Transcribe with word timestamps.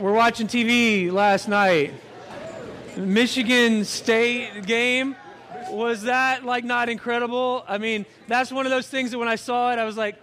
We're 0.00 0.12
watching 0.12 0.48
TV 0.48 1.12
last 1.12 1.46
night. 1.46 1.94
Michigan 2.96 3.84
State 3.84 4.66
game. 4.66 5.14
Was 5.70 6.02
that 6.02 6.44
like 6.44 6.64
not 6.64 6.88
incredible? 6.88 7.64
I 7.68 7.78
mean, 7.78 8.04
that's 8.26 8.50
one 8.50 8.66
of 8.66 8.70
those 8.70 8.88
things 8.88 9.12
that 9.12 9.18
when 9.20 9.28
I 9.28 9.36
saw 9.36 9.72
it, 9.72 9.78
I 9.78 9.84
was 9.84 9.96
like, 9.96 10.16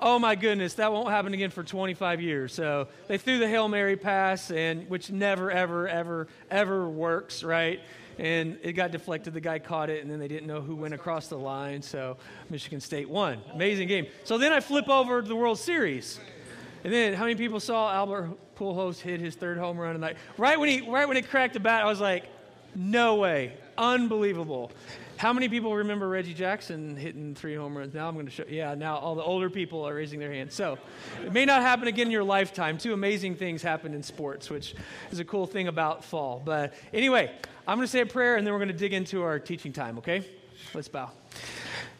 oh 0.00 0.18
my 0.18 0.34
goodness, 0.34 0.74
that 0.74 0.90
won't 0.90 1.10
happen 1.10 1.34
again 1.34 1.50
for 1.50 1.62
25 1.62 2.22
years. 2.22 2.54
So 2.54 2.88
they 3.06 3.18
threw 3.18 3.38
the 3.38 3.46
Hail 3.46 3.68
Mary 3.68 3.98
pass, 3.98 4.50
and 4.50 4.88
which 4.88 5.10
never, 5.10 5.50
ever, 5.50 5.86
ever, 5.86 6.26
ever 6.50 6.88
works, 6.88 7.44
right? 7.44 7.80
And 8.18 8.58
it 8.62 8.72
got 8.72 8.92
deflected. 8.92 9.34
The 9.34 9.42
guy 9.42 9.58
caught 9.58 9.90
it, 9.90 10.00
and 10.00 10.10
then 10.10 10.18
they 10.20 10.28
didn't 10.28 10.46
know 10.46 10.62
who 10.62 10.74
went 10.74 10.94
across 10.94 11.28
the 11.28 11.38
line. 11.38 11.82
So 11.82 12.16
Michigan 12.48 12.80
State 12.80 13.10
won. 13.10 13.42
Amazing 13.52 13.88
game. 13.88 14.06
So 14.24 14.38
then 14.38 14.54
I 14.54 14.60
flip 14.60 14.88
over 14.88 15.20
to 15.20 15.28
the 15.28 15.36
World 15.36 15.58
Series. 15.58 16.18
And 16.84 16.92
then 16.92 17.14
how 17.14 17.24
many 17.24 17.34
people 17.34 17.60
saw 17.60 17.92
Albert 17.92 18.30
Pujols 18.56 19.00
hit 19.00 19.20
his 19.20 19.34
third 19.34 19.58
home 19.58 19.78
run 19.78 19.94
tonight? 19.94 20.16
Right 20.36 20.58
when 20.58 20.68
he 20.68 20.88
right 20.88 21.08
when 21.08 21.16
it 21.16 21.28
cracked 21.28 21.54
the 21.54 21.60
bat, 21.60 21.82
I 21.82 21.86
was 21.86 22.00
like, 22.00 22.24
no 22.74 23.16
way, 23.16 23.54
unbelievable. 23.76 24.70
How 25.16 25.32
many 25.32 25.48
people 25.48 25.74
remember 25.74 26.08
Reggie 26.08 26.32
Jackson 26.32 26.96
hitting 26.96 27.34
three 27.34 27.56
home 27.56 27.76
runs? 27.76 27.92
Now 27.92 28.06
I'm 28.06 28.14
going 28.14 28.26
to 28.26 28.32
show. 28.32 28.44
Yeah, 28.48 28.76
now 28.76 28.98
all 28.98 29.16
the 29.16 29.22
older 29.22 29.50
people 29.50 29.82
are 29.82 29.94
raising 29.94 30.20
their 30.20 30.32
hands. 30.32 30.54
So 30.54 30.78
it 31.24 31.32
may 31.32 31.44
not 31.44 31.62
happen 31.62 31.88
again 31.88 32.06
in 32.06 32.12
your 32.12 32.22
lifetime. 32.22 32.78
Two 32.78 32.92
amazing 32.92 33.34
things 33.34 33.60
happen 33.60 33.94
in 33.94 34.02
sports, 34.04 34.48
which 34.48 34.76
is 35.10 35.18
a 35.18 35.24
cool 35.24 35.46
thing 35.46 35.66
about 35.66 36.04
fall. 36.04 36.40
But 36.44 36.74
anyway, 36.94 37.32
I'm 37.66 37.78
going 37.78 37.86
to 37.86 37.90
say 37.90 38.00
a 38.00 38.06
prayer 38.06 38.36
and 38.36 38.46
then 38.46 38.54
we're 38.54 38.60
going 38.60 38.68
to 38.68 38.78
dig 38.78 38.92
into 38.92 39.24
our 39.24 39.40
teaching 39.40 39.72
time. 39.72 39.98
Okay? 39.98 40.24
Let's 40.72 40.86
bow. 40.86 41.10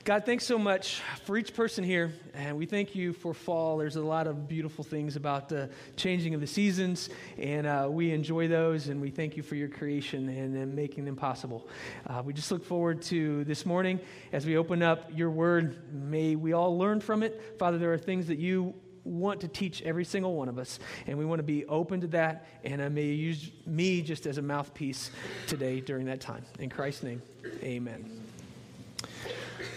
God, 0.08 0.24
thanks 0.24 0.46
so 0.46 0.58
much 0.58 1.02
for 1.24 1.36
each 1.36 1.52
person 1.52 1.84
here. 1.84 2.14
And 2.32 2.56
we 2.56 2.64
thank 2.64 2.94
you 2.94 3.12
for 3.12 3.34
fall. 3.34 3.76
There's 3.76 3.96
a 3.96 4.00
lot 4.00 4.26
of 4.26 4.48
beautiful 4.48 4.82
things 4.82 5.16
about 5.16 5.50
the 5.50 5.68
changing 5.96 6.32
of 6.32 6.40
the 6.40 6.46
seasons, 6.46 7.10
and 7.36 7.66
uh, 7.66 7.88
we 7.90 8.12
enjoy 8.12 8.48
those. 8.48 8.88
And 8.88 9.02
we 9.02 9.10
thank 9.10 9.36
you 9.36 9.42
for 9.42 9.54
your 9.54 9.68
creation 9.68 10.30
and, 10.30 10.56
and 10.56 10.74
making 10.74 11.04
them 11.04 11.14
possible. 11.14 11.68
Uh, 12.06 12.22
we 12.24 12.32
just 12.32 12.50
look 12.50 12.64
forward 12.64 13.02
to 13.02 13.44
this 13.44 13.66
morning 13.66 14.00
as 14.32 14.46
we 14.46 14.56
open 14.56 14.82
up 14.82 15.10
your 15.14 15.28
word. 15.28 15.92
May 15.92 16.36
we 16.36 16.54
all 16.54 16.78
learn 16.78 17.02
from 17.02 17.22
it. 17.22 17.58
Father, 17.58 17.76
there 17.76 17.92
are 17.92 17.98
things 17.98 18.28
that 18.28 18.38
you 18.38 18.72
want 19.04 19.42
to 19.42 19.48
teach 19.48 19.82
every 19.82 20.06
single 20.06 20.34
one 20.36 20.48
of 20.48 20.58
us, 20.58 20.78
and 21.06 21.18
we 21.18 21.26
want 21.26 21.40
to 21.40 21.42
be 21.42 21.66
open 21.66 22.00
to 22.00 22.06
that. 22.06 22.46
And 22.64 22.80
uh, 22.80 22.88
may 22.88 23.02
you 23.02 23.12
use 23.12 23.50
me 23.66 24.00
just 24.00 24.24
as 24.24 24.38
a 24.38 24.42
mouthpiece 24.42 25.10
today 25.46 25.80
during 25.82 26.06
that 26.06 26.22
time. 26.22 26.46
In 26.58 26.70
Christ's 26.70 27.02
name, 27.02 27.20
amen. 27.62 28.27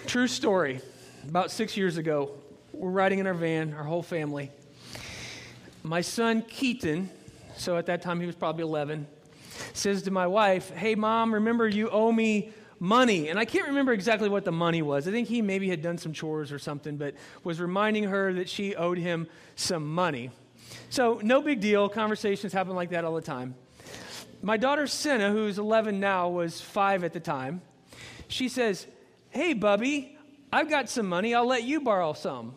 True 0.08 0.28
story. 0.28 0.82
About 1.28 1.52
six 1.52 1.78
years 1.78 1.98
ago, 1.98 2.32
we're 2.74 2.90
riding 2.90 3.20
in 3.20 3.28
our 3.28 3.34
van, 3.34 3.74
our 3.74 3.84
whole 3.84 4.02
family. 4.02 4.52
My 5.84 6.02
son, 6.02 6.42
Keaton, 6.42 7.10
so 7.56 7.78
at 7.78 7.86
that 7.86 8.02
time 8.02 8.20
he 8.20 8.26
was 8.26 8.36
probably 8.36 8.64
11, 8.64 9.08
says 9.74 10.02
to 10.04 10.12
my 10.12 10.28
wife, 10.28 10.72
Hey, 10.72 10.96
mom, 10.96 11.34
remember 11.34 11.68
you 11.68 11.90
owe 11.90 12.12
me 12.12 12.52
money. 12.80 13.30
And 13.30 13.38
I 13.38 13.46
can't 13.46 13.68
remember 13.68 13.94
exactly 13.94 14.28
what 14.28 14.44
the 14.44 14.52
money 14.52 14.82
was. 14.82 15.08
I 15.08 15.12
think 15.12 15.28
he 15.28 15.42
maybe 15.42 15.70
had 15.70 15.82
done 15.82 15.98
some 15.98 16.14
chores 16.14 16.52
or 16.52 16.60
something, 16.60 16.98
but 16.98 17.14
was 17.44 17.62
reminding 17.62 18.06
her 18.06 18.34
that 18.34 18.50
she 18.50 18.76
owed 18.76 18.98
him 18.98 19.28
some 19.56 19.86
money. 19.86 20.32
So, 20.90 21.20
no 21.24 21.42
big 21.42 21.62
deal. 21.62 21.88
Conversations 21.88 22.52
happen 22.54 22.76
like 22.76 22.90
that 22.90 23.06
all 23.06 23.14
the 23.14 23.22
time. 23.22 23.56
My 24.42 24.58
daughter, 24.58 24.88
Senna, 24.88 25.32
who's 25.32 25.60
11 25.60 26.00
now, 26.00 26.28
was 26.30 26.60
five 26.60 27.04
at 27.04 27.14
the 27.14 27.20
time. 27.20 27.62
She 28.28 28.50
says, 28.50 28.88
Hey, 29.32 29.54
Bubby, 29.54 30.18
I've 30.52 30.70
got 30.70 30.90
some 30.90 31.08
money. 31.08 31.34
I'll 31.34 31.48
let 31.48 31.64
you 31.64 31.80
borrow 31.80 32.12
some. 32.12 32.54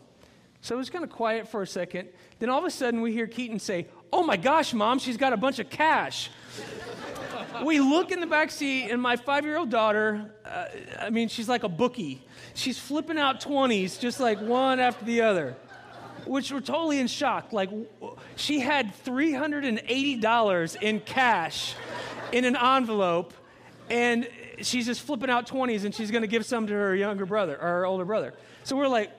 So 0.61 0.75
it 0.75 0.79
was 0.79 0.91
kind 0.91 1.05
of 1.05 1.11
quiet 1.11 1.47
for 1.47 1.63
a 1.63 1.67
second. 1.69 2.09
Then 2.41 2.51
all 2.51 2.59
of 2.59 2.65
a 2.65 2.71
sudden, 2.71 3.01
we 3.01 3.13
hear 3.13 3.29
Keaton 3.29 3.61
say, 3.61 3.87
Oh 4.13 4.25
my 4.25 4.37
gosh, 4.37 4.75
mom, 4.75 4.99
she's 4.99 5.17
got 5.17 5.33
a 5.33 5.37
bunch 5.37 5.61
of 5.61 5.71
cash. 5.71 6.31
we 7.65 7.79
look 7.79 8.11
in 8.11 8.19
the 8.19 8.27
back 8.27 8.51
seat, 8.51 8.91
and 8.91 9.01
my 9.01 9.15
five 9.15 9.45
year 9.45 9.57
old 9.57 9.71
daughter, 9.71 10.35
uh, 10.45 10.65
I 10.99 11.11
mean, 11.11 11.29
she's 11.29 11.49
like 11.49 11.63
a 11.63 11.69
bookie. 11.69 12.25
She's 12.55 12.77
flipping 12.77 13.19
out 13.19 13.41
20s 13.41 14.01
just 14.01 14.19
like 14.19 14.41
one 14.41 14.81
after 14.81 15.05
the 15.05 15.21
other, 15.21 15.55
which 16.27 16.51
we're 16.51 16.61
totally 16.61 16.99
in 16.99 17.07
shock. 17.07 17.53
Like, 17.53 17.71
she 18.35 18.59
had 18.59 18.93
$380 19.05 20.83
in 20.83 21.01
cash 21.01 21.77
in 22.33 22.45
an 22.45 22.57
envelope, 22.57 23.33
and 23.89 24.27
she's 24.63 24.87
just 24.87 25.03
flipping 25.03 25.31
out 25.31 25.47
20s 25.47 25.85
and 25.85 25.95
she's 25.95 26.11
going 26.11 26.23
to 26.23 26.29
give 26.29 26.45
some 26.45 26.67
to 26.67 26.73
her 26.73 26.95
younger 26.95 27.27
brother 27.27 27.55
or 27.57 27.69
her 27.69 27.87
older 27.87 28.05
brother. 28.05 28.35
So 28.63 28.77
we're 28.77 28.89
like, 28.89 29.11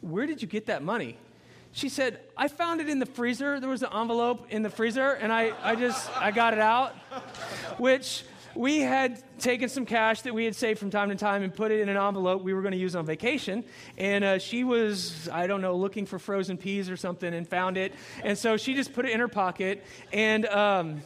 where 0.00 0.26
did 0.26 0.42
you 0.42 0.48
get 0.48 0.66
that 0.66 0.82
money? 0.82 1.16
She 1.72 1.88
said, 1.88 2.20
I 2.36 2.48
found 2.48 2.80
it 2.80 2.88
in 2.88 2.98
the 2.98 3.06
freezer. 3.06 3.60
There 3.60 3.68
was 3.68 3.82
an 3.82 3.90
envelope 3.94 4.46
in 4.50 4.62
the 4.62 4.70
freezer 4.70 5.12
and 5.12 5.32
I, 5.32 5.52
I 5.62 5.74
just, 5.74 6.10
I 6.16 6.30
got 6.30 6.54
it 6.54 6.60
out, 6.60 6.94
which 7.78 8.24
we 8.54 8.80
had 8.80 9.22
taken 9.38 9.68
some 9.68 9.86
cash 9.86 10.22
that 10.22 10.34
we 10.34 10.44
had 10.44 10.56
saved 10.56 10.80
from 10.80 10.90
time 10.90 11.10
to 11.10 11.14
time 11.14 11.42
and 11.42 11.54
put 11.54 11.70
it 11.70 11.80
in 11.80 11.88
an 11.88 11.96
envelope 11.96 12.42
we 12.42 12.52
were 12.52 12.62
going 12.62 12.72
to 12.72 12.78
use 12.78 12.96
on 12.96 13.06
vacation. 13.06 13.64
And 13.96 14.24
uh, 14.24 14.38
she 14.38 14.64
was, 14.64 15.28
I 15.28 15.46
don't 15.46 15.60
know, 15.60 15.76
looking 15.76 16.06
for 16.06 16.18
frozen 16.18 16.56
peas 16.56 16.90
or 16.90 16.96
something 16.96 17.32
and 17.32 17.46
found 17.46 17.76
it. 17.76 17.94
And 18.24 18.36
so 18.36 18.56
she 18.56 18.74
just 18.74 18.92
put 18.92 19.04
it 19.04 19.12
in 19.12 19.20
her 19.20 19.28
pocket. 19.28 19.84
And 20.12 20.46
um, 20.46 21.02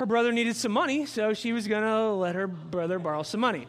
her 0.00 0.06
brother 0.06 0.32
needed 0.32 0.56
some 0.56 0.72
money, 0.72 1.04
so 1.04 1.34
she 1.34 1.52
was 1.52 1.68
going 1.68 1.82
to 1.82 2.12
let 2.12 2.34
her 2.34 2.46
brother 2.46 2.98
borrow 2.98 3.22
some 3.22 3.38
money. 3.38 3.68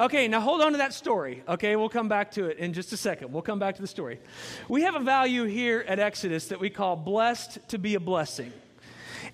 Okay, 0.00 0.26
now 0.26 0.40
hold 0.40 0.62
on 0.62 0.72
to 0.72 0.78
that 0.78 0.94
story. 0.94 1.42
Okay, 1.46 1.76
we'll 1.76 1.90
come 1.90 2.08
back 2.08 2.30
to 2.32 2.46
it 2.46 2.56
in 2.56 2.72
just 2.72 2.90
a 2.94 2.96
second. 2.96 3.34
We'll 3.34 3.42
come 3.42 3.58
back 3.58 3.76
to 3.76 3.82
the 3.82 3.86
story. 3.86 4.18
We 4.66 4.80
have 4.82 4.94
a 4.94 5.00
value 5.00 5.44
here 5.44 5.84
at 5.86 5.98
Exodus 5.98 6.46
that 6.48 6.58
we 6.58 6.70
call 6.70 6.96
blessed 6.96 7.58
to 7.68 7.78
be 7.78 7.96
a 7.96 8.00
blessing. 8.00 8.50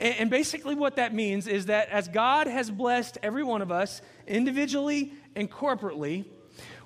And, 0.00 0.16
and 0.16 0.30
basically, 0.30 0.74
what 0.74 0.96
that 0.96 1.14
means 1.14 1.46
is 1.46 1.66
that 1.66 1.88
as 1.90 2.08
God 2.08 2.48
has 2.48 2.68
blessed 2.68 3.16
every 3.22 3.44
one 3.44 3.62
of 3.62 3.70
us 3.70 4.02
individually 4.26 5.12
and 5.36 5.48
corporately, 5.48 6.24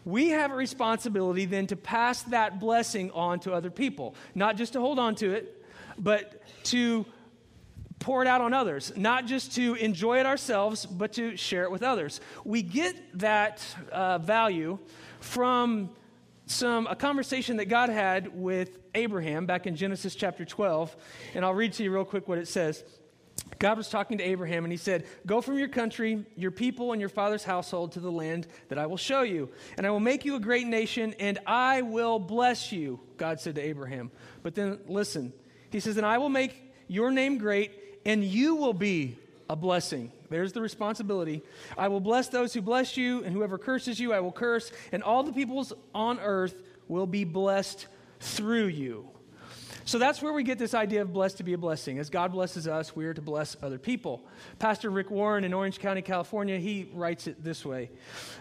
we 0.04 0.28
have 0.28 0.50
a 0.50 0.56
responsibility 0.56 1.46
then 1.46 1.66
to 1.68 1.76
pass 1.76 2.22
that 2.24 2.60
blessing 2.60 3.10
on 3.12 3.40
to 3.40 3.54
other 3.54 3.70
people. 3.70 4.14
Not 4.34 4.56
just 4.56 4.74
to 4.74 4.80
hold 4.80 4.98
on 4.98 5.14
to 5.14 5.32
it, 5.32 5.64
but 5.98 6.42
to 6.64 7.06
pour 7.98 8.22
it 8.22 8.28
out 8.28 8.40
on 8.40 8.54
others, 8.54 8.92
not 8.96 9.26
just 9.26 9.54
to 9.56 9.74
enjoy 9.74 10.20
it 10.20 10.26
ourselves, 10.26 10.86
but 10.86 11.12
to 11.14 11.36
share 11.36 11.64
it 11.64 11.70
with 11.70 11.82
others. 11.82 12.20
We 12.44 12.62
get 12.62 12.96
that 13.18 13.64
uh, 13.92 14.18
value 14.18 14.78
from 15.20 15.90
some 16.46 16.86
a 16.86 16.96
conversation 16.96 17.58
that 17.58 17.66
God 17.66 17.90
had 17.90 18.34
with 18.34 18.78
Abraham 18.94 19.46
back 19.46 19.66
in 19.66 19.76
Genesis 19.76 20.14
chapter 20.14 20.44
12, 20.44 20.96
and 21.34 21.44
I'll 21.44 21.54
read 21.54 21.74
to 21.74 21.82
you 21.82 21.92
real 21.92 22.04
quick 22.04 22.28
what 22.28 22.38
it 22.38 22.48
says. 22.48 22.84
God 23.58 23.76
was 23.76 23.88
talking 23.88 24.18
to 24.18 24.24
Abraham 24.24 24.64
and 24.64 24.72
he 24.72 24.76
said, 24.76 25.04
Go 25.26 25.40
from 25.40 25.58
your 25.58 25.68
country, 25.68 26.24
your 26.36 26.50
people, 26.50 26.92
and 26.92 27.00
your 27.00 27.08
father's 27.08 27.44
household 27.44 27.92
to 27.92 28.00
the 28.00 28.10
land 28.10 28.46
that 28.68 28.78
I 28.78 28.86
will 28.86 28.96
show 28.96 29.22
you. 29.22 29.48
And 29.76 29.86
I 29.86 29.90
will 29.90 30.00
make 30.00 30.24
you 30.24 30.36
a 30.36 30.40
great 30.40 30.66
nation, 30.66 31.14
and 31.18 31.38
I 31.46 31.82
will 31.82 32.18
bless 32.18 32.72
you, 32.72 33.00
God 33.16 33.40
said 33.40 33.56
to 33.56 33.60
Abraham. 33.60 34.10
But 34.42 34.54
then 34.54 34.78
listen, 34.86 35.32
he 35.70 35.80
says, 35.80 35.96
And 35.96 36.06
I 36.06 36.18
will 36.18 36.28
make 36.28 36.72
your 36.88 37.10
name 37.10 37.38
great, 37.38 37.72
and 38.08 38.24
you 38.24 38.54
will 38.56 38.72
be 38.72 39.18
a 39.50 39.54
blessing. 39.54 40.10
There's 40.30 40.54
the 40.54 40.62
responsibility. 40.62 41.42
I 41.76 41.88
will 41.88 42.00
bless 42.00 42.28
those 42.28 42.54
who 42.54 42.62
bless 42.62 42.96
you, 42.96 43.22
and 43.22 43.34
whoever 43.34 43.58
curses 43.58 44.00
you, 44.00 44.14
I 44.14 44.20
will 44.20 44.32
curse, 44.32 44.72
and 44.92 45.02
all 45.02 45.22
the 45.22 45.32
peoples 45.32 45.74
on 45.94 46.18
earth 46.18 46.54
will 46.88 47.06
be 47.06 47.24
blessed 47.24 47.86
through 48.18 48.68
you. 48.68 49.06
So 49.84 49.98
that's 49.98 50.22
where 50.22 50.32
we 50.32 50.42
get 50.42 50.58
this 50.58 50.72
idea 50.72 51.02
of 51.02 51.12
blessed 51.12 51.36
to 51.38 51.44
be 51.44 51.52
a 51.52 51.58
blessing. 51.58 51.98
As 51.98 52.08
God 52.08 52.32
blesses 52.32 52.66
us, 52.66 52.96
we 52.96 53.04
are 53.04 53.14
to 53.14 53.22
bless 53.22 53.56
other 53.62 53.78
people. 53.78 54.22
Pastor 54.58 54.90
Rick 54.90 55.10
Warren 55.10 55.44
in 55.44 55.52
Orange 55.52 55.78
County, 55.78 56.02
California, 56.02 56.58
he 56.58 56.90
writes 56.94 57.26
it 57.26 57.44
this 57.44 57.64
way 57.64 57.90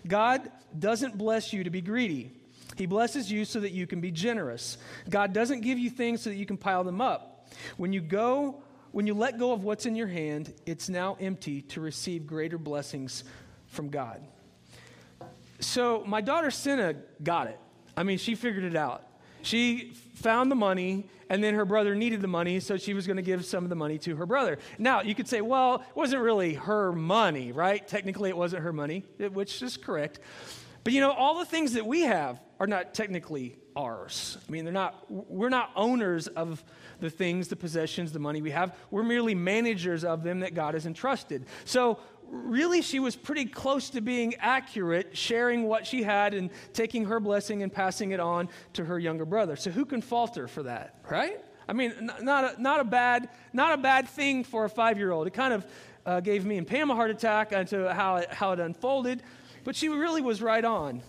God 0.05 0.49
doesn't 0.77 1.17
bless 1.17 1.51
you 1.51 1.65
to 1.65 1.69
be 1.69 1.81
greedy. 1.81 2.31
He 2.77 2.85
blesses 2.85 3.29
you 3.29 3.43
so 3.43 3.59
that 3.61 3.71
you 3.71 3.85
can 3.85 3.99
be 3.99 4.11
generous. 4.11 4.77
God 5.09 5.33
doesn't 5.33 5.61
give 5.61 5.77
you 5.77 5.89
things 5.89 6.21
so 6.21 6.29
that 6.29 6.35
you 6.35 6.45
can 6.45 6.57
pile 6.57 6.83
them 6.83 7.01
up. 7.01 7.49
When 7.77 7.93
you 7.93 8.01
go 8.01 8.61
when 8.91 9.07
you 9.07 9.13
let 9.13 9.37
go 9.37 9.51
of 9.51 9.63
what's 9.63 9.85
in 9.85 9.95
your 9.95 10.07
hand, 10.07 10.53
it's 10.65 10.89
now 10.89 11.17
empty 11.19 11.61
to 11.63 11.81
receive 11.81 12.25
greater 12.25 12.57
blessings 12.57 13.23
from 13.67 13.89
God. 13.89 14.21
So 15.59 16.03
my 16.05 16.21
daughter 16.21 16.51
Senna 16.51 16.95
got 17.23 17.47
it. 17.47 17.59
I 17.95 18.03
mean, 18.03 18.17
she 18.17 18.35
figured 18.35 18.63
it 18.63 18.75
out. 18.75 19.03
She 19.41 19.93
found 20.15 20.51
the 20.51 20.55
money, 20.55 21.09
and 21.29 21.43
then 21.43 21.53
her 21.55 21.65
brother 21.65 21.95
needed 21.95 22.21
the 22.21 22.27
money, 22.27 22.59
so 22.59 22.77
she 22.77 22.93
was 22.93 23.07
going 23.07 23.17
to 23.17 23.23
give 23.23 23.45
some 23.45 23.63
of 23.63 23.69
the 23.69 23.75
money 23.75 23.97
to 23.99 24.15
her 24.15 24.25
brother. 24.25 24.59
Now, 24.77 25.01
you 25.01 25.15
could 25.15 25.27
say, 25.27 25.41
well, 25.41 25.75
it 25.75 25.95
wasn't 25.95 26.21
really 26.21 26.53
her 26.55 26.91
money, 26.91 27.51
right? 27.51 27.87
Technically, 27.87 28.29
it 28.29 28.37
wasn't 28.37 28.63
her 28.63 28.73
money, 28.73 29.03
which 29.31 29.61
is 29.61 29.77
correct. 29.77 30.19
But 30.83 30.93
you 30.93 31.01
know, 31.01 31.11
all 31.11 31.39
the 31.39 31.45
things 31.45 31.73
that 31.73 31.85
we 31.85 32.01
have 32.01 32.39
are 32.59 32.67
not 32.67 32.93
technically 32.93 33.57
ours. 33.77 34.37
I 34.47 34.51
mean, 34.51 34.65
they're 34.65 34.73
not, 34.73 35.05
we're 35.09 35.49
not 35.49 35.71
owners 35.75 36.27
of 36.27 36.63
the 36.99 37.09
things, 37.09 37.47
the 37.47 37.55
possessions, 37.55 38.11
the 38.11 38.19
money 38.19 38.41
we 38.41 38.51
have. 38.51 38.75
We're 38.89 39.03
merely 39.03 39.35
managers 39.35 40.03
of 40.03 40.23
them 40.23 40.39
that 40.39 40.55
God 40.55 40.73
has 40.73 40.85
entrusted. 40.85 41.45
So, 41.65 41.99
really, 42.29 42.81
she 42.81 42.99
was 42.99 43.15
pretty 43.15 43.45
close 43.45 43.91
to 43.91 44.01
being 44.01 44.35
accurate, 44.35 45.15
sharing 45.15 45.63
what 45.63 45.85
she 45.85 46.03
had 46.03 46.33
and 46.33 46.49
taking 46.73 47.05
her 47.05 47.19
blessing 47.19 47.63
and 47.63 47.71
passing 47.71 48.11
it 48.11 48.19
on 48.19 48.49
to 48.73 48.83
her 48.83 48.97
younger 48.97 49.25
brother. 49.25 49.55
So, 49.55 49.69
who 49.69 49.85
can 49.85 50.01
falter 50.01 50.47
for 50.47 50.63
that, 50.63 50.95
right? 51.09 51.39
I 51.69 51.73
mean, 51.73 52.09
not 52.21 52.57
a, 52.57 52.61
not 52.61 52.79
a 52.79 52.83
bad 52.83 53.29
not 53.53 53.73
a 53.73 53.77
bad 53.77 54.07
thing 54.07 54.43
for 54.43 54.65
a 54.65 54.69
five 54.69 54.97
year 54.97 55.11
old. 55.11 55.27
It 55.27 55.33
kind 55.33 55.53
of 55.53 55.65
uh, 56.05 56.19
gave 56.21 56.45
me 56.45 56.57
and 56.57 56.65
Pam 56.65 56.89
a 56.89 56.95
heart 56.95 57.11
attack 57.11 57.51
into 57.51 57.93
how 57.93 58.15
it, 58.17 58.33
how 58.33 58.53
it 58.53 58.59
unfolded, 58.59 59.21
but 59.63 59.75
she 59.75 59.89
really 59.89 60.21
was 60.21 60.41
right 60.41 60.63
on. 60.63 61.03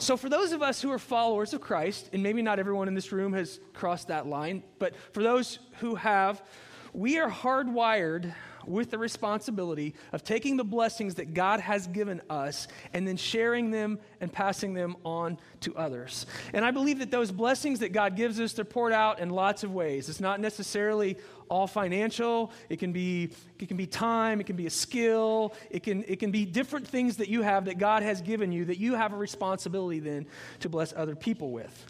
So, 0.00 0.16
for 0.16 0.30
those 0.30 0.52
of 0.52 0.62
us 0.62 0.80
who 0.80 0.90
are 0.92 0.98
followers 0.98 1.52
of 1.52 1.60
Christ, 1.60 2.08
and 2.14 2.22
maybe 2.22 2.40
not 2.40 2.58
everyone 2.58 2.88
in 2.88 2.94
this 2.94 3.12
room 3.12 3.34
has 3.34 3.60
crossed 3.74 4.08
that 4.08 4.26
line, 4.26 4.62
but 4.78 4.94
for 5.12 5.22
those 5.22 5.58
who 5.80 5.94
have, 5.94 6.42
we 6.94 7.18
are 7.18 7.30
hardwired 7.30 8.34
with 8.66 8.90
the 8.90 8.98
responsibility 8.98 9.94
of 10.12 10.24
taking 10.24 10.56
the 10.56 10.64
blessings 10.64 11.16
that 11.16 11.34
God 11.34 11.60
has 11.60 11.86
given 11.86 12.20
us 12.30 12.68
and 12.92 13.06
then 13.06 13.16
sharing 13.16 13.70
them 13.70 13.98
and 14.20 14.32
passing 14.32 14.74
them 14.74 14.96
on 15.04 15.38
to 15.60 15.74
others. 15.76 16.26
And 16.52 16.64
I 16.64 16.70
believe 16.70 16.98
that 17.00 17.10
those 17.10 17.30
blessings 17.30 17.80
that 17.80 17.92
God 17.92 18.16
gives 18.16 18.40
us, 18.40 18.52
they're 18.52 18.64
poured 18.64 18.92
out 18.92 19.20
in 19.20 19.30
lots 19.30 19.64
of 19.64 19.72
ways. 19.72 20.08
It's 20.08 20.20
not 20.20 20.40
necessarily 20.40 21.16
all 21.48 21.66
financial. 21.66 22.52
It 22.68 22.78
can 22.78 22.92
be, 22.92 23.30
it 23.58 23.68
can 23.68 23.76
be 23.76 23.86
time, 23.86 24.40
it 24.40 24.46
can 24.46 24.56
be 24.56 24.66
a 24.66 24.70
skill, 24.70 25.54
it 25.70 25.82
can, 25.82 26.04
it 26.06 26.20
can 26.20 26.30
be 26.30 26.46
different 26.46 26.86
things 26.86 27.16
that 27.18 27.28
you 27.28 27.42
have 27.42 27.66
that 27.66 27.78
God 27.78 28.02
has 28.02 28.22
given 28.22 28.52
you 28.52 28.64
that 28.66 28.78
you 28.78 28.94
have 28.94 29.12
a 29.12 29.16
responsibility 29.16 29.98
then 29.98 30.26
to 30.60 30.68
bless 30.68 30.92
other 30.94 31.16
people 31.16 31.50
with. 31.50 31.86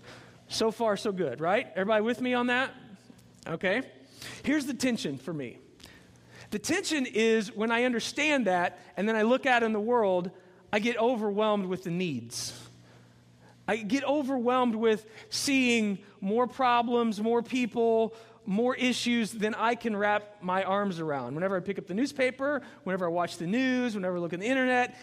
So 0.48 0.70
far, 0.70 0.96
so 0.96 1.12
good, 1.12 1.40
right? 1.40 1.68
Everybody 1.76 2.02
with 2.02 2.20
me 2.20 2.34
on 2.34 2.48
that? 2.48 2.74
Okay. 3.46 3.82
Here's 4.42 4.66
the 4.66 4.74
tension 4.74 5.18
for 5.18 5.32
me. 5.32 5.58
The 6.50 6.58
tension 6.58 7.06
is 7.06 7.54
when 7.54 7.70
I 7.70 7.84
understand 7.84 8.46
that 8.46 8.78
and 8.96 9.08
then 9.08 9.16
I 9.16 9.22
look 9.22 9.46
out 9.46 9.62
in 9.62 9.72
the 9.72 9.80
world, 9.80 10.30
I 10.72 10.78
get 10.78 10.96
overwhelmed 10.98 11.66
with 11.66 11.84
the 11.84 11.90
needs. 11.90 12.52
I 13.68 13.76
get 13.76 14.02
overwhelmed 14.04 14.74
with 14.74 15.06
seeing 15.28 15.98
more 16.20 16.46
problems, 16.46 17.20
more 17.20 17.42
people, 17.42 18.14
more 18.44 18.74
issues 18.74 19.30
than 19.30 19.54
I 19.54 19.76
can 19.76 19.94
wrap 19.94 20.42
my 20.42 20.64
arms 20.64 20.98
around. 20.98 21.34
Whenever 21.34 21.56
I 21.56 21.60
pick 21.60 21.78
up 21.78 21.86
the 21.86 21.94
newspaper, 21.94 22.62
whenever 22.82 23.06
I 23.06 23.08
watch 23.08 23.36
the 23.36 23.46
news, 23.46 23.94
whenever 23.94 24.16
I 24.16 24.18
look 24.18 24.32
at 24.32 24.40
the 24.40 24.46
internet, 24.46 24.96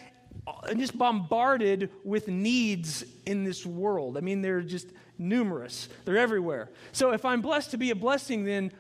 I'm 0.64 0.80
just 0.80 0.98
bombarded 0.98 1.92
with 2.04 2.28
needs 2.28 3.06
in 3.26 3.44
this 3.44 3.66
world. 3.66 4.18
I 4.18 4.22
mean, 4.22 4.42
they're 4.42 4.62
just 4.62 4.88
numerous, 5.18 5.90
they're 6.06 6.18
everywhere. 6.18 6.70
So 6.92 7.12
if 7.12 7.26
I'm 7.26 7.42
blessed 7.42 7.72
to 7.72 7.78
be 7.78 7.92
a 7.92 7.96
blessing, 7.96 8.44
then 8.44 8.72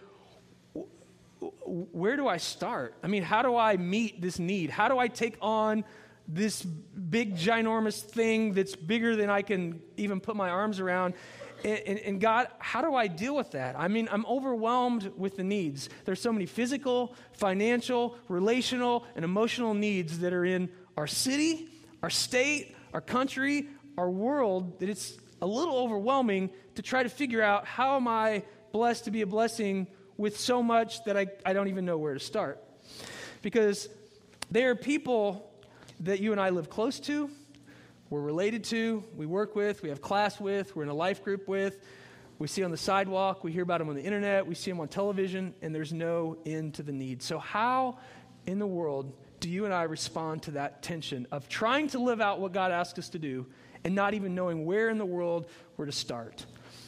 where 1.39 2.15
do 2.15 2.27
I 2.27 2.37
start? 2.37 2.95
I 3.03 3.07
mean, 3.07 3.23
how 3.23 3.41
do 3.41 3.55
I 3.55 3.77
meet 3.77 4.21
this 4.21 4.39
need? 4.39 4.69
How 4.69 4.87
do 4.87 4.97
I 4.97 5.07
take 5.07 5.37
on 5.41 5.83
this 6.27 6.63
big, 6.63 7.35
ginormous 7.35 8.01
thing 8.01 8.53
that's 8.53 8.75
bigger 8.75 9.15
than 9.15 9.29
I 9.29 9.41
can 9.41 9.81
even 9.97 10.19
put 10.19 10.35
my 10.35 10.49
arms 10.49 10.79
around? 10.79 11.13
And, 11.63 11.79
and, 11.79 11.99
and, 11.99 12.21
God, 12.21 12.47
how 12.59 12.81
do 12.81 12.93
I 12.93 13.07
deal 13.07 13.35
with 13.35 13.51
that? 13.51 13.75
I 13.77 13.87
mean, 13.87 14.07
I'm 14.11 14.25
overwhelmed 14.27 15.11
with 15.17 15.37
the 15.37 15.43
needs. 15.43 15.89
There's 16.05 16.21
so 16.21 16.31
many 16.31 16.45
physical, 16.45 17.15
financial, 17.33 18.15
relational, 18.27 19.05
and 19.15 19.25
emotional 19.25 19.73
needs 19.73 20.19
that 20.19 20.33
are 20.33 20.45
in 20.45 20.69
our 20.97 21.07
city, 21.07 21.67
our 22.03 22.11
state, 22.11 22.75
our 22.93 23.01
country, 23.01 23.69
our 23.97 24.09
world 24.09 24.79
that 24.79 24.89
it's 24.89 25.17
a 25.41 25.47
little 25.47 25.77
overwhelming 25.77 26.51
to 26.75 26.81
try 26.81 27.01
to 27.03 27.09
figure 27.09 27.41
out 27.41 27.65
how 27.65 27.95
am 27.95 28.07
I 28.07 28.43
blessed 28.71 29.05
to 29.05 29.11
be 29.11 29.21
a 29.21 29.27
blessing 29.27 29.87
with 30.17 30.39
so 30.39 30.61
much 30.63 31.03
that 31.05 31.15
I, 31.15 31.27
I 31.45 31.53
don't 31.53 31.67
even 31.67 31.85
know 31.85 31.97
where 31.97 32.13
to 32.13 32.19
start. 32.19 32.63
Because 33.41 33.87
they 34.51 34.65
are 34.65 34.75
people 34.75 35.51
that 36.01 36.19
you 36.19 36.31
and 36.31 36.41
I 36.41 36.49
live 36.49 36.69
close 36.69 36.99
to, 37.01 37.29
we're 38.09 38.21
related 38.21 38.63
to, 38.65 39.03
we 39.15 39.25
work 39.25 39.55
with, 39.55 39.83
we 39.83 39.89
have 39.89 40.01
class 40.01 40.39
with, 40.39 40.75
we're 40.75 40.83
in 40.83 40.89
a 40.89 40.93
life 40.93 41.23
group 41.23 41.47
with, 41.47 41.79
we 42.39 42.47
see 42.47 42.63
on 42.63 42.71
the 42.71 42.77
sidewalk, 42.77 43.43
we 43.43 43.51
hear 43.51 43.63
about 43.63 43.79
them 43.79 43.89
on 43.89 43.95
the 43.95 44.03
internet, 44.03 44.45
we 44.45 44.55
see 44.55 44.71
them 44.71 44.79
on 44.79 44.87
television, 44.87 45.53
and 45.61 45.73
there's 45.73 45.91
no 45.91 46.37
end 46.45 46.75
to 46.75 46.83
the 46.83 46.91
need. 46.91 47.21
So, 47.21 47.39
how 47.39 47.97
in 48.45 48.59
the 48.59 48.67
world 48.67 49.13
do 49.39 49.49
you 49.49 49.65
and 49.65 49.73
I 49.73 49.83
respond 49.83 50.43
to 50.43 50.51
that 50.51 50.81
tension 50.81 51.27
of 51.31 51.49
trying 51.49 51.87
to 51.89 51.99
live 51.99 52.21
out 52.21 52.39
what 52.39 52.53
God 52.53 52.71
asked 52.71 52.97
us 52.97 53.09
to 53.09 53.19
do 53.19 53.45
and 53.83 53.93
not 53.93 54.13
even 54.13 54.33
knowing 54.33 54.65
where 54.65 54.89
in 54.89 54.97
the 54.97 55.05
world 55.05 55.47
we're 55.75 55.85
to 55.85 55.91
start? 55.91 56.45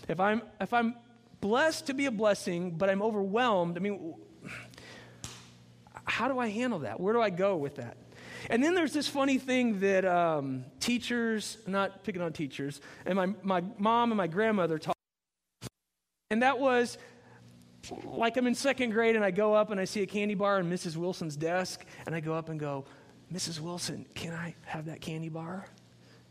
If 0.08 0.20
I'm, 0.20 0.42
if 0.62 0.74
I'm 0.74 0.96
blessed 1.42 1.88
to 1.88 1.94
be 1.94 2.06
a 2.06 2.12
blessing, 2.12 2.72
but 2.72 2.90
I'm 2.90 3.02
overwhelmed. 3.02 3.78
I 3.78 3.80
mean, 3.80 4.16
how 6.06 6.28
do 6.28 6.40
I 6.40 6.48
handle 6.48 6.80
that? 6.80 7.00
Where 7.00 7.14
do 7.14 7.22
I 7.22 7.30
go 7.30 7.56
with 7.56 7.76
that? 7.76 7.98
And 8.50 8.64
then 8.64 8.74
there's 8.74 8.94
this 8.94 9.08
funny 9.08 9.38
thing 9.38 9.80
that 9.82 10.06
um, 10.06 10.66
teachers, 10.80 11.58
not 11.68 12.04
picking 12.04 12.22
on 12.22 12.34
teachers, 12.34 12.82
and 13.06 13.16
my, 13.16 13.28
my 13.44 13.64
mom 13.78 14.12
and 14.12 14.18
my 14.18 14.28
grandmother 14.28 14.78
taught. 14.80 14.96
And 16.32 16.42
that 16.44 16.60
was 16.60 16.98
like 18.04 18.38
I'm 18.38 18.48
in 18.48 18.56
second 18.56 18.92
grade 18.92 19.16
and 19.16 19.24
I 19.24 19.32
go 19.32 19.54
up 19.54 19.72
and 19.72 19.80
I 19.80 19.86
see 19.86 20.02
a 20.02 20.06
candy 20.06 20.36
bar 20.36 20.58
on 20.58 20.70
Mrs. 20.70 20.96
Wilson's 20.96 21.36
desk, 21.36 21.86
and 22.06 22.16
I 22.16 22.20
go 22.20 22.34
up 22.34 22.50
and 22.50 22.60
go, 22.60 22.86
Mrs. 23.34 23.60
Wilson, 23.60 24.06
can 24.16 24.34
I 24.34 24.56
have 24.66 24.86
that 24.86 25.02
candy 25.02 25.30
bar? 25.30 25.68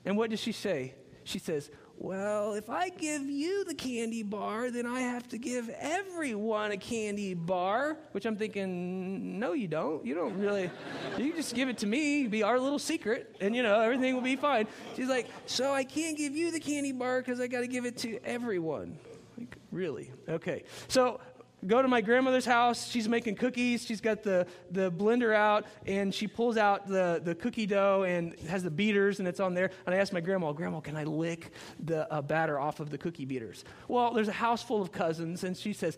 And 0.05 0.17
what 0.17 0.31
does 0.31 0.41
she 0.41 0.53
say? 0.53 0.95
She 1.25 1.39
says, 1.39 1.71
well, 2.01 2.55
if 2.55 2.71
I 2.71 2.91
give 2.91 3.29
you 3.29 3.65
the 3.65 3.75
candy 3.75 4.23
bar, 4.23 4.71
then 4.71 4.87
I 4.87 5.01
have 5.01 5.29
to 5.31 5.39
give 5.39 5.69
everyone 5.69 6.71
a 6.71 6.77
candy 6.77 7.35
bar, 7.35 7.97
which 8.13 8.25
I'm 8.25 8.37
thinking, 8.37 9.41
no, 9.41 9.53
you 9.53 9.67
don't. 9.67 10.07
You 10.07 10.15
don't 10.15 10.39
really. 10.39 10.71
You 11.19 11.35
just 11.35 11.57
give 11.57 11.69
it 11.69 11.79
to 11.79 11.87
me, 11.87 12.29
be 12.29 12.45
our 12.45 12.61
little 12.61 12.79
secret, 12.79 13.37
and 13.41 13.55
you 13.55 13.65
know, 13.65 13.81
everything 13.81 14.15
will 14.15 14.23
be 14.23 14.37
fine. 14.37 14.69
She's 14.95 15.09
like, 15.09 15.27
so 15.47 15.73
I 15.73 15.83
can't 15.83 16.17
give 16.17 16.37
you 16.37 16.53
the 16.53 16.61
candy 16.61 16.93
bar 16.93 17.21
because 17.21 17.41
I 17.41 17.49
got 17.49 17.61
to 17.61 17.69
give 17.69 17.85
it 17.85 17.97
to 17.99 18.21
everyone. 18.25 18.97
Like, 19.37 19.57
really? 19.73 20.13
Okay. 20.29 20.63
So 20.87 21.21
go 21.67 21.83
to 21.83 21.89
my 21.89 22.01
grandmother's 22.01 22.45
house. 22.45 22.89
She's 22.89 23.09
making 23.09 23.37
cookies. 23.37 23.85
She's 23.85 24.01
got 24.01 24.23
the, 24.23 24.47
the 24.71 24.91
blender 24.91 25.35
out, 25.35 25.67
and 25.87 26.15
she 26.15 26.27
pulls 26.27 26.57
out 26.57 26.87
the, 26.87 27.21
the 27.23 27.35
cookie 27.35 27.67
dough 27.67 28.05
and 28.05 28.39
has 28.41 28.63
the 28.63 28.71
beaters, 28.71 29.19
and 29.19 29.27
it's 29.27 29.41
on 29.41 29.55
there. 29.55 29.71
And 29.87 29.95
I 29.95 29.99
asked 29.99 30.13
my 30.13 30.21
grandma, 30.21 30.53
Grandma, 30.53 30.81
can 30.81 30.97
I 30.97 31.05
lick 31.05 31.51
the 31.85 32.13
uh, 32.13 32.23
batter 32.23 32.59
off 32.59 32.81
of 32.81 32.91
the 32.91 32.99
cookie 32.99 33.25
beaters? 33.25 33.65
Well, 33.89 34.13
there's 34.13 34.29
a 34.29 34.33
house 34.33 34.63
full 34.63 34.81
of 34.81 34.93
cousins, 34.93 35.45
and 35.45 35.57
she 35.57 35.73
says, 35.73 35.97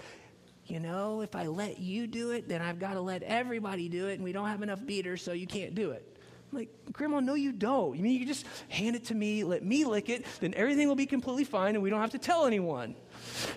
You 0.67 0.81
know, 0.81 1.21
if 1.21 1.35
I 1.37 1.47
let 1.47 1.79
you 1.79 2.07
do 2.07 2.31
it, 2.31 2.49
then 2.49 2.62
I've 2.62 2.79
got 2.79 2.95
to 2.95 3.01
let 3.01 3.23
everybody 3.23 3.89
do 3.89 4.09
it, 4.09 4.15
and 4.15 4.25
we 4.25 4.33
don't 4.33 4.49
have 4.49 4.62
enough 4.62 4.85
beaters, 4.85 5.23
so 5.23 5.33
you 5.33 5.47
can't 5.47 5.75
do 5.75 5.91
it. 5.91 6.17
Like, 6.52 6.69
Grandma, 6.93 7.20
no, 7.20 7.35
you 7.35 7.52
don't. 7.52 7.97
You 7.97 8.02
mean 8.02 8.19
you 8.20 8.26
just 8.26 8.44
hand 8.69 8.97
it 8.97 9.05
to 9.06 9.14
me, 9.14 9.44
let 9.44 9.62
me 9.62 9.85
lick 9.85 10.08
it, 10.08 10.26
then 10.41 10.52
everything 10.55 10.88
will 10.88 10.97
be 10.97 11.06
completely 11.06 11.44
fine, 11.44 11.75
and 11.75 11.82
we 11.82 11.91
don't 11.91 12.00
have 12.00 12.11
to 12.11 12.19
tell 12.19 12.47
anyone. 12.47 12.97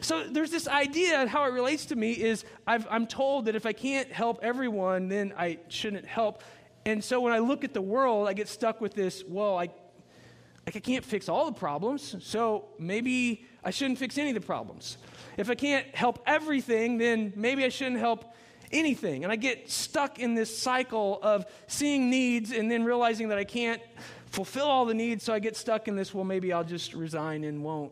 So 0.02 0.28
there's 0.28 0.52
this 0.52 0.68
idea, 0.68 1.26
how 1.28 1.46
it 1.46 1.54
relates 1.54 1.86
to 1.88 1.96
me 1.96 2.12
is 2.12 2.46
i 2.68 2.76
am 2.90 3.08
told 3.08 3.46
that 3.46 3.56
if 3.56 3.66
I 3.66 3.74
can't 3.74 4.12
help 4.12 4.40
everyone, 4.44 5.08
then 5.08 5.34
I 5.38 5.58
shouldn't 5.70 6.06
help. 6.06 6.44
And 6.86 7.04
so 7.04 7.20
when 7.20 7.34
I 7.34 7.40
look 7.40 7.64
at 7.64 7.74
the 7.74 7.82
world, 7.82 8.28
I 8.28 8.34
get 8.34 8.48
stuck 8.48 8.80
with 8.80 8.94
this, 8.94 9.24
well, 9.28 9.58
I, 9.58 9.70
like 10.66 10.76
I 10.76 10.80
can't 10.80 11.04
fix 11.04 11.28
all 11.30 11.46
the 11.46 11.60
problems, 11.60 12.16
so 12.20 12.66
maybe 12.78 13.46
I 13.64 13.72
shouldn't 13.72 13.98
fix 13.98 14.18
any 14.18 14.30
of 14.30 14.36
the 14.36 14.42
problems. 14.42 14.98
If 15.38 15.50
I 15.50 15.56
can't 15.56 15.88
help 15.96 16.22
everything, 16.28 16.98
then 17.00 17.34
maybe 17.36 17.66
I 17.66 17.70
shouldn't 17.70 18.00
help 18.00 18.34
anything. 18.72 19.24
And 19.24 19.32
I 19.32 19.36
get 19.36 19.70
stuck 19.70 20.20
in 20.20 20.36
this 20.36 20.56
cycle 20.56 21.20
of 21.22 21.46
seeing 21.68 22.10
needs 22.10 22.52
and 22.52 22.70
then 22.70 22.84
realizing 22.84 23.30
that 23.30 23.38
I 23.38 23.44
can't 23.44 23.82
fulfill 24.26 24.66
all 24.66 24.86
the 24.86 24.96
needs, 24.96 25.24
so 25.24 25.32
I 25.32 25.40
get 25.40 25.56
stuck 25.56 25.88
in 25.88 25.96
this, 25.96 26.14
well, 26.14 26.24
maybe 26.24 26.52
I'll 26.52 26.64
just 26.64 26.94
resign 26.96 27.44
and 27.44 27.64
won't, 27.64 27.92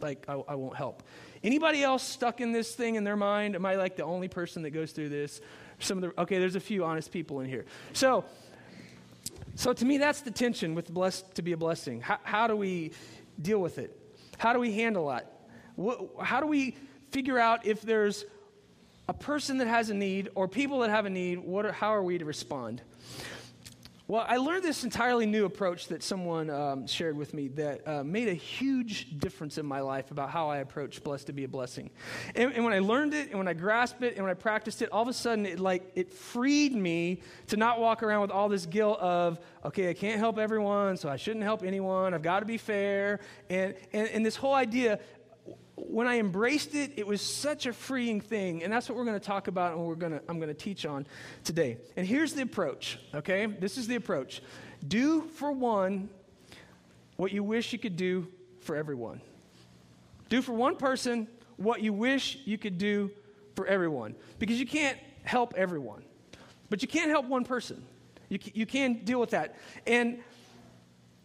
like, 0.00 0.24
I, 0.26 0.32
I 0.48 0.54
won't 0.54 0.76
help. 0.76 1.02
Anybody 1.44 1.82
else 1.82 2.02
stuck 2.02 2.40
in 2.40 2.52
this 2.52 2.74
thing 2.74 2.94
in 2.94 3.04
their 3.04 3.16
mind? 3.16 3.56
Am 3.56 3.66
I 3.66 3.74
like 3.74 3.96
the 3.96 4.04
only 4.04 4.28
person 4.28 4.62
that 4.62 4.70
goes 4.70 4.92
through 4.92 5.10
this? 5.10 5.40
Some 5.80 5.98
of 5.98 6.02
the 6.02 6.20
okay, 6.22 6.38
there's 6.38 6.54
a 6.54 6.60
few 6.60 6.84
honest 6.84 7.12
people 7.12 7.40
in 7.40 7.48
here. 7.48 7.64
So, 7.92 8.24
so 9.56 9.72
to 9.72 9.84
me, 9.84 9.98
that's 9.98 10.20
the 10.20 10.30
tension 10.30 10.74
with 10.74 10.88
blessed 10.88 11.34
to 11.34 11.42
be 11.42 11.52
a 11.52 11.56
blessing. 11.56 12.00
How, 12.00 12.18
how 12.22 12.46
do 12.46 12.56
we 12.56 12.92
deal 13.40 13.60
with 13.60 13.78
it? 13.78 13.98
How 14.38 14.52
do 14.52 14.60
we 14.60 14.72
handle 14.72 15.08
that? 15.08 15.40
What, 15.74 16.10
how 16.22 16.40
do 16.40 16.46
we 16.46 16.76
figure 17.10 17.38
out 17.38 17.66
if 17.66 17.82
there's 17.82 18.24
a 19.08 19.14
person 19.14 19.58
that 19.58 19.68
has 19.68 19.90
a 19.90 19.94
need 19.94 20.30
or 20.34 20.48
people 20.48 20.80
that 20.80 20.90
have 20.90 21.06
a 21.06 21.10
need? 21.10 21.38
What 21.38 21.66
are, 21.66 21.72
how 21.72 21.94
are 21.94 22.02
we 22.02 22.18
to 22.18 22.24
respond? 22.24 22.82
Well, 24.12 24.26
I 24.28 24.36
learned 24.36 24.62
this 24.62 24.84
entirely 24.84 25.24
new 25.24 25.46
approach 25.46 25.88
that 25.88 26.02
someone 26.02 26.50
um, 26.50 26.86
shared 26.86 27.16
with 27.16 27.32
me 27.32 27.48
that 27.48 27.88
uh, 27.88 28.04
made 28.04 28.28
a 28.28 28.34
huge 28.34 29.18
difference 29.18 29.56
in 29.56 29.64
my 29.64 29.80
life 29.80 30.10
about 30.10 30.28
how 30.28 30.50
I 30.50 30.58
approach 30.58 31.02
blessed 31.02 31.28
to 31.28 31.32
be 31.32 31.44
a 31.44 31.48
blessing. 31.48 31.88
And, 32.34 32.52
and, 32.52 32.62
when 32.62 32.74
I 32.74 32.80
learned 32.80 33.14
it, 33.14 33.30
and 33.30 33.38
when 33.38 33.48
I 33.48 33.54
grasped 33.54 34.02
it, 34.02 34.16
and 34.16 34.22
when 34.22 34.30
I 34.30 34.34
practiced 34.34 34.82
it, 34.82 34.90
all 34.90 35.00
of 35.00 35.08
a 35.08 35.14
sudden 35.14 35.46
it 35.46 35.60
like 35.60 35.92
it 35.94 36.12
freed 36.12 36.74
me 36.74 37.22
to 37.46 37.56
not 37.56 37.80
walk 37.80 38.02
around 38.02 38.20
with 38.20 38.32
all 38.32 38.50
this 38.50 38.66
guilt 38.66 38.98
of 38.98 39.40
okay, 39.64 39.88
I 39.88 39.94
can't 39.94 40.18
help 40.18 40.36
everyone, 40.36 40.98
so 40.98 41.08
I 41.08 41.16
shouldn't 41.16 41.44
help 41.44 41.62
anyone. 41.62 42.12
I've 42.12 42.22
got 42.22 42.40
to 42.40 42.46
be 42.46 42.58
fair, 42.58 43.20
and 43.48 43.74
and, 43.94 44.08
and 44.08 44.26
this 44.26 44.36
whole 44.36 44.54
idea 44.54 44.98
when 45.92 46.06
I 46.06 46.18
embraced 46.18 46.74
it, 46.74 46.92
it 46.96 47.06
was 47.06 47.20
such 47.20 47.66
a 47.66 47.72
freeing 47.72 48.20
thing. 48.20 48.62
And 48.62 48.72
that's 48.72 48.88
what 48.88 48.96
we're 48.96 49.04
going 49.04 49.18
to 49.20 49.26
talk 49.26 49.46
about 49.46 49.76
and 49.76 49.84
we're 49.84 49.94
to, 49.96 50.22
I'm 50.28 50.38
going 50.38 50.48
to 50.48 50.54
teach 50.54 50.86
on 50.86 51.06
today. 51.44 51.78
And 51.96 52.06
here's 52.06 52.32
the 52.32 52.42
approach, 52.42 52.98
okay? 53.14 53.46
This 53.46 53.76
is 53.76 53.86
the 53.86 53.96
approach. 53.96 54.42
Do 54.86 55.22
for 55.22 55.52
one 55.52 56.08
what 57.16 57.30
you 57.30 57.44
wish 57.44 57.72
you 57.72 57.78
could 57.78 57.96
do 57.96 58.26
for 58.60 58.74
everyone. 58.74 59.20
Do 60.28 60.40
for 60.40 60.52
one 60.52 60.76
person 60.76 61.28
what 61.56 61.82
you 61.82 61.92
wish 61.92 62.38
you 62.44 62.56
could 62.56 62.78
do 62.78 63.10
for 63.54 63.66
everyone. 63.66 64.14
Because 64.38 64.58
you 64.58 64.66
can't 64.66 64.98
help 65.24 65.54
everyone, 65.56 66.02
but 66.70 66.80
you 66.82 66.88
can't 66.88 67.10
help 67.10 67.26
one 67.26 67.44
person. 67.44 67.84
You, 68.28 68.38
you 68.54 68.66
can 68.66 69.04
deal 69.04 69.20
with 69.20 69.30
that. 69.30 69.56
And 69.86 70.20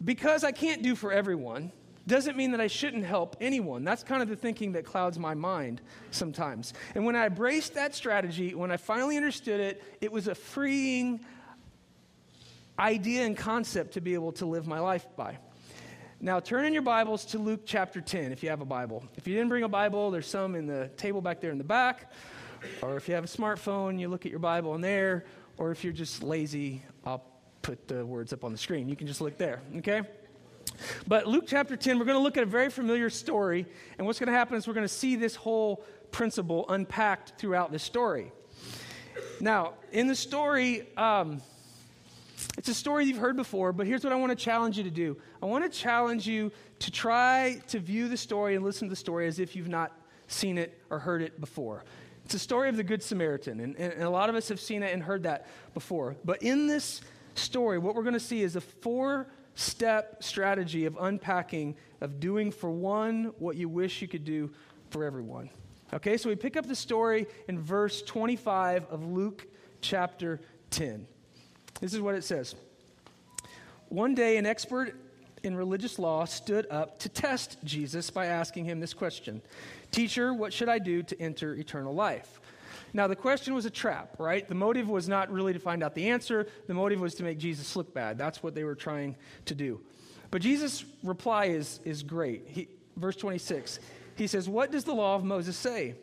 because 0.03 0.43
I 0.43 0.51
can't 0.51 0.83
do 0.83 0.93
for 0.93 1.12
everyone, 1.12 1.71
doesn't 2.07 2.37
mean 2.37 2.51
that 2.51 2.61
I 2.61 2.67
shouldn't 2.67 3.05
help 3.05 3.35
anyone. 3.41 3.83
That's 3.83 4.03
kind 4.03 4.21
of 4.21 4.29
the 4.29 4.35
thinking 4.35 4.71
that 4.71 4.85
clouds 4.85 5.19
my 5.19 5.33
mind 5.33 5.81
sometimes. 6.11 6.73
And 6.95 7.05
when 7.05 7.15
I 7.15 7.27
embraced 7.27 7.73
that 7.75 7.93
strategy, 7.93 8.55
when 8.55 8.71
I 8.71 8.77
finally 8.77 9.17
understood 9.17 9.59
it, 9.59 9.83
it 10.01 10.11
was 10.11 10.27
a 10.27 10.35
freeing 10.35 11.19
idea 12.79 13.25
and 13.25 13.35
concept 13.35 13.93
to 13.93 14.01
be 14.01 14.13
able 14.13 14.31
to 14.33 14.45
live 14.45 14.67
my 14.67 14.79
life 14.79 15.05
by. 15.15 15.37
Now, 16.19 16.39
turn 16.39 16.65
in 16.65 16.73
your 16.73 16.81
Bibles 16.81 17.25
to 17.25 17.37
Luke 17.37 17.61
chapter 17.65 18.01
10 18.01 18.31
if 18.31 18.41
you 18.41 18.49
have 18.49 18.61
a 18.61 18.65
Bible. 18.65 19.03
If 19.17 19.27
you 19.27 19.35
didn't 19.35 19.49
bring 19.49 19.63
a 19.63 19.69
Bible, 19.69 20.09
there's 20.09 20.27
some 20.27 20.55
in 20.55 20.65
the 20.65 20.89
table 20.97 21.21
back 21.21 21.41
there 21.41 21.51
in 21.51 21.57
the 21.57 21.63
back. 21.63 22.11
Or 22.81 22.97
if 22.97 23.07
you 23.07 23.13
have 23.13 23.23
a 23.23 23.27
smartphone, 23.27 23.99
you 23.99 24.07
look 24.07 24.25
at 24.25 24.31
your 24.31 24.39
Bible 24.39 24.73
in 24.75 24.81
there. 24.81 25.25
Or 25.57 25.71
if 25.71 25.83
you're 25.83 25.93
just 25.93 26.23
lazy, 26.23 26.81
I'll 27.05 27.23
put 27.61 27.87
the 27.87 28.05
words 28.05 28.33
up 28.33 28.43
on 28.43 28.51
the 28.51 28.57
screen. 28.57 28.89
You 28.89 28.95
can 28.95 29.07
just 29.07 29.21
look 29.21 29.37
there, 29.37 29.61
okay? 29.77 30.01
But 31.07 31.27
Luke 31.27 31.46
chapter 31.48 31.75
10, 31.75 32.00
we're 32.00 32.05
going 32.05 32.17
to 32.17 32.24
look 32.24 32.38
at 32.38 32.43
a 32.43 32.48
very 32.48 32.69
familiar 32.69 33.10
story. 33.10 33.65
And 33.98 34.05
what's 34.05 34.19
going 34.19 34.27
to 34.27 34.34
happen 34.34 34.57
is 34.57 34.67
we're 34.67 34.74
going 34.74 34.84
to 34.86 34.93
see 34.93 35.15
this 35.15 35.36
whole 35.36 35.84
principle 36.12 36.65
unpacked 36.69 37.34
throughout 37.38 37.72
this 37.72 37.84
story. 37.84 38.31
Now, 39.39 39.74
in 39.91 40.07
the 40.07 40.15
story, 40.15 40.88
um, 40.98 41.41
it's 42.57 42.69
a 42.69 42.74
story 42.74 43.05
you've 43.05 43.17
heard 43.17 43.36
before, 43.36 43.72
but 43.74 43.88
here's 43.88 44.03
what 44.03 44.13
I 44.13 44.15
want 44.15 44.31
to 44.31 44.36
challenge 44.36 44.77
you 44.77 44.84
to 44.84 44.91
do 44.91 45.17
I 45.41 45.46
want 45.46 45.63
to 45.63 45.69
challenge 45.69 46.27
you 46.27 46.51
to 46.79 46.91
try 46.91 47.62
to 47.67 47.79
view 47.79 48.07
the 48.07 48.17
story 48.17 48.55
and 48.55 48.63
listen 48.63 48.88
to 48.88 48.89
the 48.91 48.96
story 48.96 49.27
as 49.27 49.39
if 49.39 49.55
you've 49.55 49.67
not 49.67 49.91
seen 50.27 50.57
it 50.57 50.79
or 50.89 51.00
heard 51.00 51.22
it 51.22 51.39
before. 51.39 51.84
It's 52.25 52.34
a 52.34 52.39
story 52.39 52.67
of 52.67 52.75
the 52.75 52.84
Good 52.84 53.01
Samaritan, 53.01 53.62
and, 53.62 53.75
and 53.77 54.03
a 54.03 54.10
lot 54.10 54.29
of 54.29 54.36
us 54.36 54.50
have 54.50 54.60
seen 54.60 54.84
it 54.84 54.93
and 54.93 55.01
heard 55.01 55.24
that 55.24 55.48
before. 55.74 56.17
But 56.25 56.43
in 56.43 56.67
this 56.67 57.01
story, 57.36 57.77
what 57.77 57.96
we're 57.96 58.03
going 58.03 58.13
to 58.13 58.19
see 58.19 58.41
is 58.43 58.55
a 58.55 58.62
four 58.62 59.27
step 59.57 60.23
strategy 60.23 60.85
of 60.85 60.95
unpacking, 60.99 61.75
of 61.99 62.19
doing 62.19 62.51
for 62.51 62.69
one 62.69 63.33
what 63.39 63.55
you 63.55 63.67
wish 63.67 64.01
you 64.01 64.07
could 64.07 64.23
do 64.23 64.51
for 64.91 65.03
everyone. 65.03 65.49
Okay, 65.93 66.17
so 66.17 66.29
we 66.29 66.35
pick 66.35 66.55
up 66.55 66.67
the 66.67 66.75
story 66.75 67.25
in 67.47 67.59
verse 67.59 68.01
25 68.03 68.85
of 68.91 69.05
Luke 69.05 69.47
chapter 69.81 70.39
10. 70.69 71.07
This 71.81 71.93
is 71.93 72.01
what 72.01 72.13
it 72.13 72.23
says 72.23 72.55
One 73.89 74.13
day, 74.13 74.37
an 74.37 74.45
expert 74.45 74.95
in 75.43 75.55
religious 75.55 75.97
law 75.97 76.25
stood 76.25 76.67
up 76.69 76.99
to 76.99 77.09
test 77.09 77.57
Jesus 77.63 78.09
by 78.09 78.27
asking 78.27 78.65
him 78.65 78.79
this 78.79 78.93
question 78.93 79.41
Teacher, 79.89 80.33
what 80.33 80.53
should 80.53 80.69
I 80.69 80.77
do 80.77 81.01
to 81.01 81.19
enter 81.19 81.55
eternal 81.55 81.95
life? 81.95 82.39
Now, 82.98 83.06
the 83.06 83.16
question 83.16 83.54
was 83.54 83.68
a 83.68 83.70
trap, 83.70 84.16
right? 84.18 84.48
The 84.48 84.56
motive 84.56 84.89
was 84.89 85.08
not 85.08 85.32
really 85.32 85.54
to 85.54 85.60
find 85.60 85.84
out 85.84 85.94
the 85.94 86.10
answer, 86.10 86.48
the 86.66 86.74
motive 86.74 87.00
was 87.00 87.13
to 87.16 87.24
make 87.24 87.38
Jesus 87.38 87.75
look 87.75 87.94
bad. 87.94 88.18
That's 88.18 88.42
what 88.42 88.56
they 88.56 88.63
were 88.63 88.74
trying 88.74 89.16
to 89.46 89.54
do. 89.54 89.82
But 90.32 90.42
Jesus' 90.42 90.84
reply 91.04 91.46
is, 91.46 91.80
is 91.86 92.01
great. 92.01 92.46
He, 92.48 92.70
verse 92.96 93.16
26, 93.16 93.80
he 94.16 94.25
says, 94.25 94.50
What 94.50 94.72
does 94.72 94.84
the 94.84 94.96
law 94.96 95.16
of 95.16 95.24
Moses 95.24 95.56
say? 95.56 95.94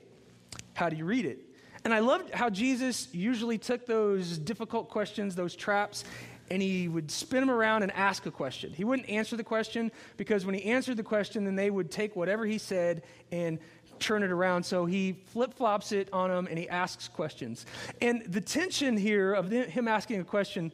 How 0.75 0.89
do 0.89 0.95
you 0.95 1.05
read 1.05 1.27
it? 1.27 1.41
And 1.85 1.93
I 1.93 1.99
loved 1.99 2.33
how 2.33 2.49
Jesus 2.49 3.09
usually 3.13 3.59
took 3.59 3.87
those 3.87 4.39
difficult 4.39 4.89
questions, 4.89 5.35
those 5.35 5.57
traps, 5.57 6.05
and 6.49 6.63
he 6.63 6.87
would 6.87 7.11
spin 7.11 7.41
them 7.41 7.51
around 7.51 7.83
and 7.83 7.91
ask 7.91 8.25
a 8.27 8.31
question. 8.31 8.73
He 8.73 8.85
wouldn't 8.85 9.09
answer 9.09 9.37
the 9.37 9.43
question 9.43 9.91
because 10.17 10.47
when 10.47 10.55
he 10.55 10.65
answered 10.67 10.97
the 10.97 11.03
question, 11.03 11.45
then 11.45 11.57
they 11.57 11.71
would 11.71 11.91
take 11.91 12.15
whatever 12.15 12.47
he 12.47 12.59
said 12.59 13.03
and 13.33 13.59
turn 14.05 14.23
it 14.23 14.31
around. 14.31 14.63
So 14.65 14.85
he 14.85 15.13
flip 15.33 15.55
flops 15.55 15.91
it 15.93 16.09
on 16.13 16.31
him 16.31 16.47
and 16.47 16.59
he 16.59 16.69
asks 16.69 17.09
questions. 17.09 17.65
And 18.01 18.23
the 18.27 18.41
tension 18.41 18.97
here 18.97 19.33
of 19.33 19.51
him 19.51 19.89
asking 19.89 20.21
a 20.21 20.25
question 20.25 20.71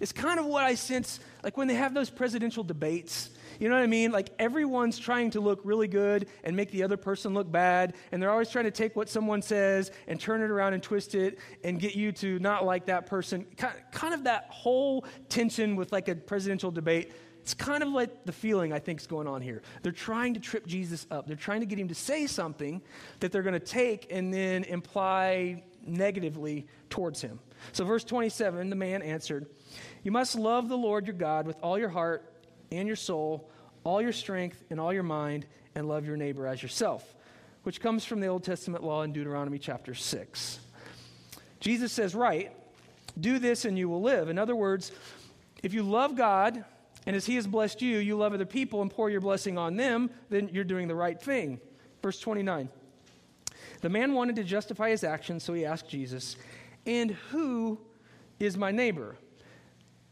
is 0.00 0.12
kind 0.12 0.40
of 0.40 0.46
what 0.46 0.64
I 0.64 0.74
sense 0.74 1.20
like 1.42 1.56
when 1.56 1.68
they 1.68 1.74
have 1.74 1.94
those 1.94 2.10
presidential 2.10 2.64
debates. 2.64 3.30
You 3.60 3.68
know 3.68 3.76
what 3.76 3.82
I 3.82 3.86
mean? 3.86 4.10
Like 4.10 4.30
everyone's 4.38 4.98
trying 4.98 5.30
to 5.32 5.40
look 5.40 5.60
really 5.62 5.86
good 5.86 6.26
and 6.42 6.56
make 6.56 6.70
the 6.70 6.82
other 6.82 6.96
person 6.96 7.34
look 7.34 7.50
bad. 7.52 7.94
And 8.10 8.20
they're 8.20 8.30
always 8.30 8.50
trying 8.50 8.64
to 8.64 8.70
take 8.70 8.96
what 8.96 9.08
someone 9.08 9.42
says 9.42 9.92
and 10.08 10.18
turn 10.18 10.40
it 10.42 10.50
around 10.50 10.74
and 10.74 10.82
twist 10.82 11.14
it 11.14 11.38
and 11.62 11.78
get 11.78 11.94
you 11.94 12.12
to 12.12 12.38
not 12.40 12.64
like 12.64 12.86
that 12.86 13.06
person. 13.06 13.46
Kind 13.92 14.14
of 14.14 14.24
that 14.24 14.46
whole 14.50 15.04
tension 15.28 15.76
with 15.76 15.92
like 15.92 16.08
a 16.08 16.14
presidential 16.14 16.70
debate 16.70 17.12
it's 17.44 17.52
kind 17.52 17.82
of 17.82 17.90
like 17.90 18.24
the 18.24 18.32
feeling 18.32 18.72
I 18.72 18.78
think 18.78 19.02
is 19.02 19.06
going 19.06 19.26
on 19.26 19.42
here. 19.42 19.60
They're 19.82 19.92
trying 19.92 20.32
to 20.32 20.40
trip 20.40 20.66
Jesus 20.66 21.06
up. 21.10 21.26
They're 21.26 21.36
trying 21.36 21.60
to 21.60 21.66
get 21.66 21.78
him 21.78 21.88
to 21.88 21.94
say 21.94 22.26
something 22.26 22.80
that 23.20 23.32
they're 23.32 23.42
going 23.42 23.52
to 23.52 23.60
take 23.60 24.06
and 24.10 24.32
then 24.32 24.64
imply 24.64 25.62
negatively 25.84 26.66
towards 26.88 27.20
him. 27.20 27.38
So, 27.72 27.84
verse 27.84 28.02
27 28.02 28.70
the 28.70 28.76
man 28.76 29.02
answered, 29.02 29.44
You 30.04 30.10
must 30.10 30.36
love 30.36 30.70
the 30.70 30.78
Lord 30.78 31.06
your 31.06 31.16
God 31.16 31.46
with 31.46 31.58
all 31.62 31.78
your 31.78 31.90
heart 31.90 32.32
and 32.72 32.86
your 32.86 32.96
soul, 32.96 33.50
all 33.84 34.00
your 34.00 34.12
strength 34.12 34.64
and 34.70 34.80
all 34.80 34.94
your 34.94 35.02
mind, 35.02 35.44
and 35.74 35.86
love 35.86 36.06
your 36.06 36.16
neighbor 36.16 36.46
as 36.46 36.62
yourself, 36.62 37.14
which 37.64 37.78
comes 37.78 38.06
from 38.06 38.20
the 38.20 38.26
Old 38.26 38.42
Testament 38.42 38.82
law 38.82 39.02
in 39.02 39.12
Deuteronomy 39.12 39.58
chapter 39.58 39.92
6. 39.92 40.60
Jesus 41.60 41.92
says, 41.92 42.14
Right, 42.14 42.52
do 43.20 43.38
this 43.38 43.66
and 43.66 43.78
you 43.78 43.90
will 43.90 44.00
live. 44.00 44.30
In 44.30 44.38
other 44.38 44.56
words, 44.56 44.92
if 45.62 45.74
you 45.74 45.82
love 45.82 46.16
God, 46.16 46.64
and 47.06 47.14
as 47.14 47.26
He 47.26 47.36
has 47.36 47.46
blessed 47.46 47.82
you, 47.82 47.98
you 47.98 48.16
love 48.16 48.34
other 48.34 48.46
people 48.46 48.82
and 48.82 48.90
pour 48.90 49.10
your 49.10 49.20
blessing 49.20 49.58
on 49.58 49.76
them, 49.76 50.10
then 50.30 50.48
you're 50.52 50.64
doing 50.64 50.88
the 50.88 50.94
right 50.94 51.20
thing. 51.20 51.60
Verse 52.02 52.20
29. 52.20 52.68
The 53.80 53.88
man 53.88 54.14
wanted 54.14 54.36
to 54.36 54.44
justify 54.44 54.90
his 54.90 55.04
actions, 55.04 55.44
so 55.44 55.52
he 55.52 55.66
asked 55.66 55.88
Jesus, 55.88 56.36
And 56.86 57.10
who 57.30 57.78
is 58.40 58.56
my 58.56 58.70
neighbor? 58.70 59.16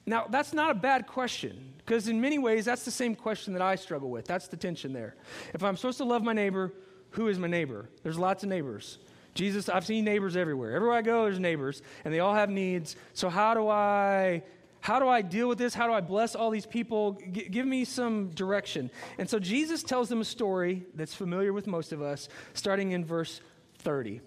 Now, 0.05 0.27
that's 0.29 0.53
not 0.53 0.71
a 0.71 0.75
bad 0.75 1.07
question, 1.07 1.73
because 1.79 2.09
in 2.09 2.21
many 2.21 2.39
ways, 2.39 2.65
that's 2.65 2.85
the 2.85 2.91
same 2.91 3.15
question 3.15 3.53
that 3.53 3.63
I 3.63 3.77
struggle 3.77 4.11
with. 4.11 4.27
That's 4.27 4.49
the 4.49 4.57
tension 4.57 4.93
there. 4.93 5.15
If 5.55 5.63
I'm 5.63 5.77
supposed 5.77 5.99
to 5.99 6.05
love 6.05 6.23
my 6.23 6.33
neighbor, 6.33 6.73
who 7.11 7.29
is 7.29 7.39
my 7.39 7.47
neighbor? 7.49 7.89
There's 8.03 8.19
lots 8.19 8.43
of 8.43 8.49
neighbors. 8.49 8.99
Jesus, 9.35 9.69
I've 9.69 9.87
seen 9.87 10.05
neighbors 10.05 10.37
everywhere. 10.37 10.75
Everywhere 10.75 10.97
I 10.97 11.03
go, 11.03 11.25
there's 11.25 11.39
neighbors, 11.39 11.83
and 12.05 12.13
they 12.13 12.21
all 12.21 12.35
have 12.35 12.51
needs. 12.51 12.97
So, 13.15 13.31
how 13.31 13.55
do 13.55 13.69
I 13.69 14.43
how 14.83 14.99
do 14.99 15.09
I 15.09 15.23
deal 15.23 15.49
with 15.49 15.59
this? 15.59 15.75
How 15.75 15.87
do 15.87 15.93
I 15.93 16.01
bless 16.01 16.35
all 16.35 16.51
these 16.51 16.67
people? 16.67 17.17
G- 17.31 17.49
give 17.49 17.65
me 17.65 17.85
some 17.85 18.31
direction. 18.31 18.91
And 19.17 19.31
so 19.31 19.39
Jesus 19.39 19.85
tells 19.85 20.09
them 20.09 20.21
a 20.21 20.25
story 20.25 20.85
that's 20.97 21.15
familiar 21.15 21.53
with 21.53 21.69
most 21.69 21.93
of 21.93 22.03
us, 22.03 22.29
starting 22.53 22.91
in 22.91 23.05
verse 23.05 23.41
30. 23.79 24.21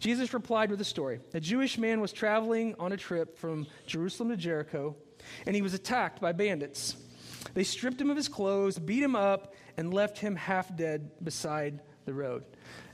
Jesus 0.00 0.34
replied 0.34 0.70
with 0.70 0.80
a 0.80 0.84
story. 0.84 1.20
A 1.32 1.38
Jewish 1.38 1.78
man 1.78 2.00
was 2.00 2.12
traveling 2.12 2.74
on 2.80 2.90
a 2.90 2.96
trip 2.96 3.38
from 3.38 3.68
Jerusalem 3.86 4.30
to 4.30 4.36
Jericho, 4.36 4.96
and 5.46 5.54
he 5.54 5.62
was 5.62 5.74
attacked 5.74 6.20
by 6.20 6.32
bandits. 6.32 6.96
They 7.54 7.62
stripped 7.62 8.00
him 8.00 8.10
of 8.10 8.16
his 8.16 8.28
clothes, 8.28 8.80
beat 8.80 9.02
him 9.02 9.14
up, 9.14 9.54
and 9.76 9.94
left 9.94 10.18
him 10.18 10.34
half 10.34 10.76
dead 10.76 11.08
beside 11.22 11.80
the 12.04 12.14
road. 12.14 12.42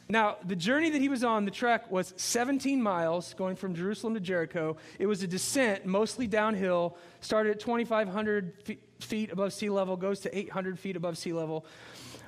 Now, 0.09 0.37
the 0.45 0.57
journey 0.57 0.91
that 0.91 1.01
he 1.01 1.09
was 1.09 1.25
on, 1.25 1.47
the 1.47 1.51
trek, 1.51 1.91
was 1.91 2.13
17 2.17 2.83
miles 2.83 3.35
going 3.35 3.57
from 3.57 3.75
Jerusalem 3.75 4.15
to 4.15 4.21
Jericho. 4.21 4.77
It 4.99 5.07
was 5.07 5.23
a 5.23 5.27
descent, 5.27 5.87
mostly 5.87 6.27
downhill, 6.27 6.99
started 7.21 7.53
at 7.53 7.61
2,500 7.61 8.79
feet 9.01 9.33
above 9.33 9.53
sea 9.55 9.71
level, 9.71 9.97
goes 9.97 10.21
to 10.21 10.37
800 10.37 10.79
feet 10.79 10.97
above 10.97 11.17
sea 11.17 11.33
level. 11.33 11.65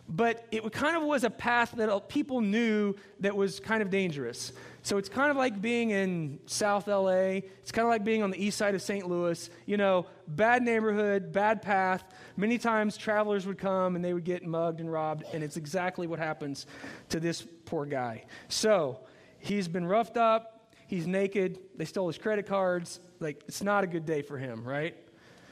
But 0.09 0.47
it 0.51 0.73
kind 0.73 0.97
of 0.97 1.03
was 1.03 1.25
a 1.25 1.31
path 1.31 1.73
that 1.77 2.09
people 2.09 2.41
knew 2.41 2.95
that 3.21 3.37
was 3.37 3.61
kind 3.61 3.83
of 3.83 3.91
dangerous. 3.91 4.53
So 4.87 4.99
it's 4.99 5.09
kind 5.09 5.33
of 5.33 5.37
like 5.37 5.61
being 5.61 5.91
in 5.91 6.39
South 6.47 6.87
LA. 6.87 7.41
It's 7.59 7.73
kind 7.73 7.85
of 7.85 7.91
like 7.91 8.05
being 8.05 8.23
on 8.23 8.31
the 8.31 8.39
east 8.39 8.57
side 8.57 8.77
of 8.77 8.81
St. 8.81 9.09
Louis. 9.09 9.51
You 9.67 9.79
know, 9.79 10.07
bad 10.29 10.63
neighborhood, 10.63 11.33
bad 11.33 11.61
path. 11.61 12.05
Many 12.37 12.57
times 12.57 12.97
travelers 12.97 13.49
would 13.49 13.59
come 13.59 13.97
and 13.97 14.05
they 14.05 14.15
would 14.15 14.23
get 14.23 14.47
mugged 14.47 14.79
and 14.79 14.89
robbed, 14.89 15.25
and 15.35 15.43
it's 15.43 15.57
exactly 15.57 16.07
what 16.07 16.21
happens 16.21 16.69
to 17.09 17.19
this 17.19 17.45
poor 17.65 17.85
guy. 17.85 18.27
So 18.47 19.01
he's 19.41 19.67
been 19.67 19.85
roughed 19.85 20.17
up, 20.17 20.73
he's 20.87 21.09
naked, 21.09 21.59
they 21.75 21.85
stole 21.85 22.07
his 22.07 22.17
credit 22.17 22.47
cards. 22.47 23.01
Like, 23.19 23.43
it's 23.49 23.65
not 23.65 23.83
a 23.83 23.89
good 23.89 24.07
day 24.07 24.23
for 24.23 24.39
him, 24.39 24.63
right? 24.63 24.97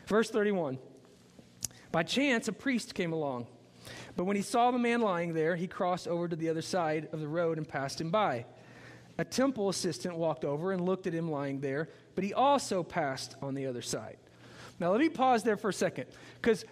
Verse 0.06 0.30
31 0.30 0.78
By 1.90 2.04
chance, 2.04 2.46
a 2.46 2.52
priest 2.52 2.94
came 2.94 3.12
along. 3.12 3.48
But 4.14 4.26
when 4.26 4.36
he 4.36 4.42
saw 4.42 4.70
the 4.70 4.78
man 4.78 5.00
lying 5.00 5.34
there, 5.34 5.56
he 5.56 5.66
crossed 5.66 6.06
over 6.06 6.28
to 6.28 6.36
the 6.36 6.50
other 6.50 6.62
side 6.62 7.08
of 7.10 7.18
the 7.18 7.26
road 7.26 7.58
and 7.58 7.68
passed 7.68 8.00
him 8.00 8.12
by. 8.12 8.46
A 9.18 9.24
temple 9.24 9.68
assistant 9.68 10.16
walked 10.16 10.44
over 10.44 10.72
and 10.72 10.84
looked 10.84 11.06
at 11.06 11.12
him 11.12 11.30
lying 11.30 11.60
there, 11.60 11.88
but 12.14 12.24
he 12.24 12.34
also 12.34 12.82
passed 12.82 13.36
on 13.40 13.54
the 13.54 13.66
other 13.66 13.82
side. 13.82 14.16
Now, 14.80 14.90
let 14.90 15.00
me 15.00 15.08
pause 15.08 15.42
there 15.42 15.56
for 15.56 15.68
a 15.68 15.74
second, 15.74 16.06
because 16.40 16.64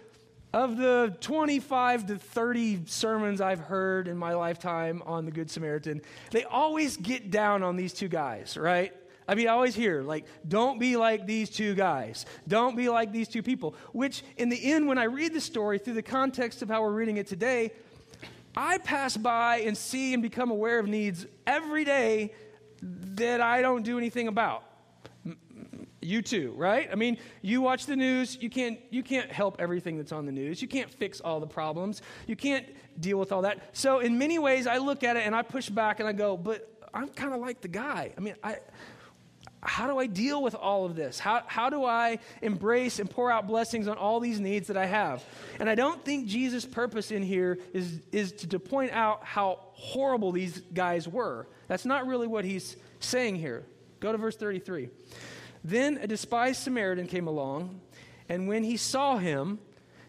of 0.53 0.77
the 0.77 1.15
25 1.21 2.07
to 2.07 2.17
30 2.17 2.81
sermons 2.85 3.41
I've 3.41 3.59
heard 3.59 4.07
in 4.07 4.17
my 4.17 4.33
lifetime 4.33 5.01
on 5.05 5.25
the 5.25 5.31
Good 5.31 5.49
Samaritan, 5.49 6.01
they 6.31 6.43
always 6.43 6.97
get 6.97 7.31
down 7.31 7.63
on 7.63 7.75
these 7.75 7.93
two 7.93 8.07
guys, 8.09 8.57
right? 8.57 8.93
I 9.27 9.35
mean, 9.35 9.47
I 9.47 9.51
always 9.51 9.73
hear, 9.73 10.03
like, 10.03 10.25
don't 10.47 10.79
be 10.79 10.97
like 10.97 11.25
these 11.25 11.49
two 11.49 11.75
guys. 11.75 12.25
Don't 12.47 12.75
be 12.75 12.89
like 12.89 13.13
these 13.13 13.29
two 13.29 13.41
people. 13.41 13.73
Which, 13.93 14.23
in 14.37 14.49
the 14.49 14.73
end, 14.73 14.87
when 14.87 14.97
I 14.97 15.05
read 15.05 15.33
the 15.33 15.41
story 15.41 15.79
through 15.79 15.93
the 15.93 16.03
context 16.03 16.61
of 16.61 16.69
how 16.69 16.81
we're 16.81 16.91
reading 16.91 17.17
it 17.17 17.25
today, 17.25 17.71
I 18.55 18.77
pass 18.77 19.17
by 19.17 19.57
and 19.57 19.77
see 19.77 20.13
and 20.13 20.21
become 20.21 20.51
aware 20.51 20.79
of 20.79 20.87
needs 20.87 21.25
every 21.47 21.85
day 21.85 22.33
that 22.81 23.41
I 23.41 23.61
don't 23.61 23.83
do 23.83 23.97
anything 23.97 24.27
about. 24.27 24.63
You 26.01 26.21
too, 26.21 26.53
right? 26.57 26.89
I 26.91 26.95
mean, 26.95 27.17
you 27.41 27.61
watch 27.61 27.85
the 27.85 27.95
news, 27.95 28.37
you 28.41 28.49
can't 28.49 28.77
you 28.89 29.03
can't 29.03 29.31
help 29.31 29.55
everything 29.59 29.97
that's 29.97 30.11
on 30.11 30.25
the 30.25 30.33
news. 30.33 30.61
You 30.61 30.67
can't 30.67 30.89
fix 30.89 31.21
all 31.21 31.39
the 31.39 31.47
problems. 31.47 32.01
You 32.27 32.35
can't 32.35 32.65
deal 32.99 33.17
with 33.17 33.31
all 33.31 33.43
that. 33.43 33.69
So 33.71 33.99
in 33.99 34.17
many 34.17 34.37
ways 34.37 34.67
I 34.67 34.77
look 34.77 35.03
at 35.03 35.15
it 35.15 35.25
and 35.25 35.33
I 35.33 35.43
push 35.43 35.69
back 35.69 36.01
and 36.01 36.07
I 36.07 36.11
go, 36.11 36.35
"But 36.35 36.69
I'm 36.93 37.07
kind 37.07 37.33
of 37.33 37.39
like 37.39 37.61
the 37.61 37.69
guy. 37.69 38.13
I 38.17 38.19
mean, 38.19 38.35
I 38.43 38.57
how 39.65 39.87
do 39.87 39.97
I 39.97 40.07
deal 40.07 40.41
with 40.41 40.55
all 40.55 40.85
of 40.85 40.95
this? 40.95 41.19
How, 41.19 41.43
how 41.47 41.69
do 41.69 41.85
I 41.85 42.19
embrace 42.41 42.99
and 42.99 43.09
pour 43.09 43.31
out 43.31 43.47
blessings 43.47 43.87
on 43.87 43.97
all 43.97 44.19
these 44.19 44.39
needs 44.39 44.67
that 44.67 44.77
I 44.77 44.85
have? 44.85 45.23
And 45.59 45.69
I 45.69 45.75
don't 45.75 46.03
think 46.03 46.27
Jesus' 46.27 46.65
purpose 46.65 47.11
in 47.11 47.23
here 47.23 47.57
is, 47.73 47.99
is 48.11 48.31
to, 48.33 48.47
to 48.49 48.59
point 48.59 48.91
out 48.91 49.23
how 49.23 49.59
horrible 49.73 50.31
these 50.31 50.61
guys 50.73 51.07
were. 51.07 51.47
That's 51.67 51.85
not 51.85 52.07
really 52.07 52.27
what 52.27 52.45
he's 52.45 52.75
saying 52.99 53.35
here. 53.35 53.63
Go 53.99 54.11
to 54.11 54.17
verse 54.17 54.35
33. 54.35 54.89
Then 55.63 55.97
a 56.01 56.07
despised 56.07 56.61
Samaritan 56.61 57.07
came 57.07 57.27
along, 57.27 57.79
and 58.27 58.49
when 58.49 58.63
he 58.63 58.75
saw 58.75 59.17
him, 59.17 59.59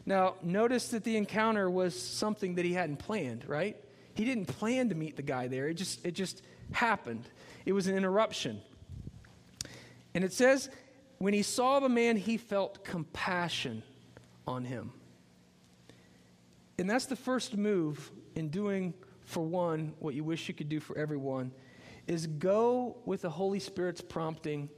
now 0.04 0.34
notice 0.42 0.88
that 0.88 1.04
the 1.04 1.16
encounter 1.16 1.70
was 1.70 1.98
something 2.00 2.56
that 2.56 2.64
he 2.64 2.72
hadn't 2.72 2.98
planned, 2.98 3.48
right? 3.48 3.76
He 4.14 4.24
didn't 4.24 4.46
plan 4.46 4.88
to 4.88 4.94
meet 4.94 5.16
the 5.16 5.22
guy 5.22 5.46
there. 5.46 5.68
It 5.68 5.74
just, 5.74 6.04
it 6.04 6.12
just 6.12 6.42
happened. 6.72 7.24
It 7.64 7.72
was 7.72 7.86
an 7.86 7.96
interruption. 7.96 8.60
And 10.14 10.24
it 10.24 10.32
says, 10.32 10.70
when 11.18 11.34
he 11.34 11.42
saw 11.42 11.80
the 11.80 11.88
man, 11.88 12.16
he 12.16 12.36
felt 12.36 12.84
compassion 12.84 13.82
on 14.46 14.64
him. 14.64 14.92
And 16.78 16.88
that's 16.88 17.06
the 17.06 17.16
first 17.16 17.56
move 17.56 18.10
in 18.34 18.48
doing 18.48 18.94
for 19.24 19.42
one 19.42 19.94
what 19.98 20.14
you 20.14 20.24
wish 20.24 20.48
you 20.48 20.54
could 20.54 20.68
do 20.68 20.80
for 20.80 20.96
everyone 20.98 21.52
is 22.06 22.26
go 22.26 22.96
with 23.06 23.22
the 23.22 23.30
Holy 23.30 23.58
Spirit's 23.58 24.00
prompting, 24.00 24.68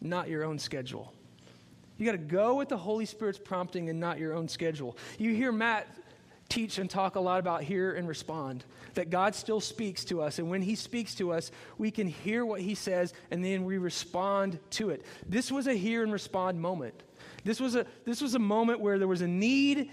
not 0.00 0.28
your 0.28 0.44
own 0.44 0.58
schedule. 0.58 1.14
You 1.96 2.04
got 2.04 2.12
to 2.12 2.18
go 2.18 2.56
with 2.56 2.68
the 2.68 2.76
Holy 2.76 3.06
Spirit's 3.06 3.38
prompting 3.38 3.88
and 3.88 4.00
not 4.00 4.18
your 4.18 4.34
own 4.34 4.48
schedule. 4.48 4.96
You 5.18 5.32
hear 5.32 5.52
Matt 5.52 5.86
teach 6.48 6.78
and 6.78 6.88
talk 6.88 7.16
a 7.16 7.20
lot 7.20 7.40
about 7.40 7.62
hear 7.62 7.92
and 7.92 8.06
respond. 8.06 8.64
That 8.94 9.10
God 9.10 9.34
still 9.34 9.60
speaks 9.60 10.04
to 10.06 10.22
us. 10.22 10.38
And 10.38 10.50
when 10.50 10.62
He 10.62 10.74
speaks 10.74 11.14
to 11.16 11.32
us, 11.32 11.50
we 11.78 11.90
can 11.90 12.06
hear 12.06 12.44
what 12.44 12.60
He 12.60 12.74
says 12.74 13.12
and 13.30 13.44
then 13.44 13.64
we 13.64 13.78
respond 13.78 14.58
to 14.70 14.90
it. 14.90 15.04
This 15.28 15.50
was 15.50 15.66
a 15.66 15.74
hear 15.74 16.02
and 16.02 16.12
respond 16.12 16.60
moment. 16.60 17.02
This 17.44 17.60
was 17.60 17.74
a, 17.74 17.86
this 18.04 18.20
was 18.20 18.34
a 18.34 18.38
moment 18.38 18.80
where 18.80 18.98
there 18.98 19.08
was 19.08 19.20
a 19.20 19.28
need, 19.28 19.90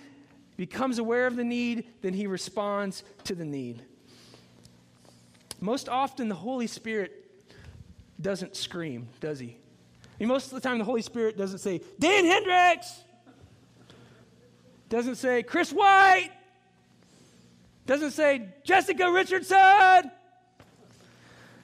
becomes 0.57 0.99
aware 0.99 1.27
of 1.27 1.35
the 1.35 1.43
need, 1.43 1.85
then 2.01 2.13
He 2.13 2.27
responds 2.27 3.03
to 3.25 3.35
the 3.35 3.45
need. 3.45 3.83
Most 5.59 5.89
often, 5.89 6.27
the 6.27 6.35
Holy 6.35 6.67
Spirit 6.67 7.11
doesn't 8.19 8.55
scream, 8.55 9.07
does 9.19 9.39
He? 9.39 9.57
I 10.03 10.07
mean, 10.19 10.29
most 10.29 10.51
of 10.51 10.61
the 10.61 10.67
time, 10.67 10.77
the 10.77 10.85
Holy 10.85 11.01
Spirit 11.01 11.37
doesn't 11.37 11.59
say, 11.59 11.81
Dan 11.99 12.25
Hendricks! 12.25 13.03
Doesn't 14.89 15.15
say, 15.15 15.41
Chris 15.41 15.71
White! 15.71 16.31
Doesn't 17.85 18.11
say 18.11 18.49
Jessica 18.63 19.11
Richardson. 19.11 20.11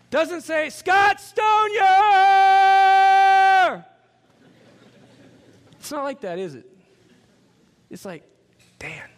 Doesn't 0.09 0.41
say 0.41 0.69
Scott 0.69 1.17
Stonier. 1.17 1.86
It's 5.79 5.91
not 5.91 6.03
like 6.03 6.21
that, 6.21 6.39
is 6.39 6.55
it? 6.55 6.65
It's 7.89 8.05
like 8.05 8.24
Dan, 8.79 9.09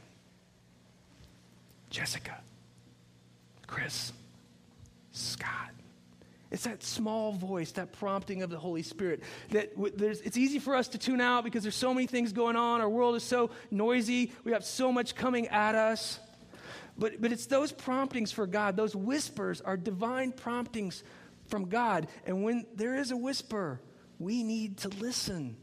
Jessica, 1.89 2.37
Chris, 3.65 4.13
Scott. 5.11 5.71
It's 6.51 6.63
that 6.63 6.83
small 6.83 7.31
voice, 7.31 7.71
that 7.73 7.91
prompting 7.93 8.41
of 8.41 8.49
the 8.49 8.57
Holy 8.57 8.81
Spirit. 8.81 9.21
That 9.51 9.71
it's 9.77 10.37
easy 10.37 10.57
for 10.59 10.75
us 10.75 10.87
to 10.89 10.97
tune 10.97 11.21
out 11.21 11.43
because 11.43 11.63
there's 11.63 11.75
so 11.75 11.93
many 11.93 12.07
things 12.07 12.33
going 12.33 12.55
on. 12.55 12.81
Our 12.81 12.89
world 12.89 13.15
is 13.15 13.23
so 13.23 13.51
noisy. 13.69 14.31
We 14.43 14.51
have 14.53 14.65
so 14.65 14.91
much 14.91 15.15
coming 15.15 15.47
at 15.47 15.75
us. 15.75 16.19
But, 16.99 17.21
but 17.21 17.31
it's 17.31 17.45
those 17.45 17.71
promptings 17.71 18.31
for 18.31 18.45
God, 18.45 18.75
those 18.75 18.95
whispers 18.95 19.61
are 19.61 19.77
divine 19.77 20.33
promptings 20.33 21.03
from 21.47 21.69
God. 21.69 22.07
And 22.25 22.43
when 22.43 22.65
there 22.75 22.95
is 22.95 23.11
a 23.11 23.17
whisper, 23.17 23.79
we 24.19 24.43
need 24.43 24.77
to 24.79 24.89
listen. 24.89 25.55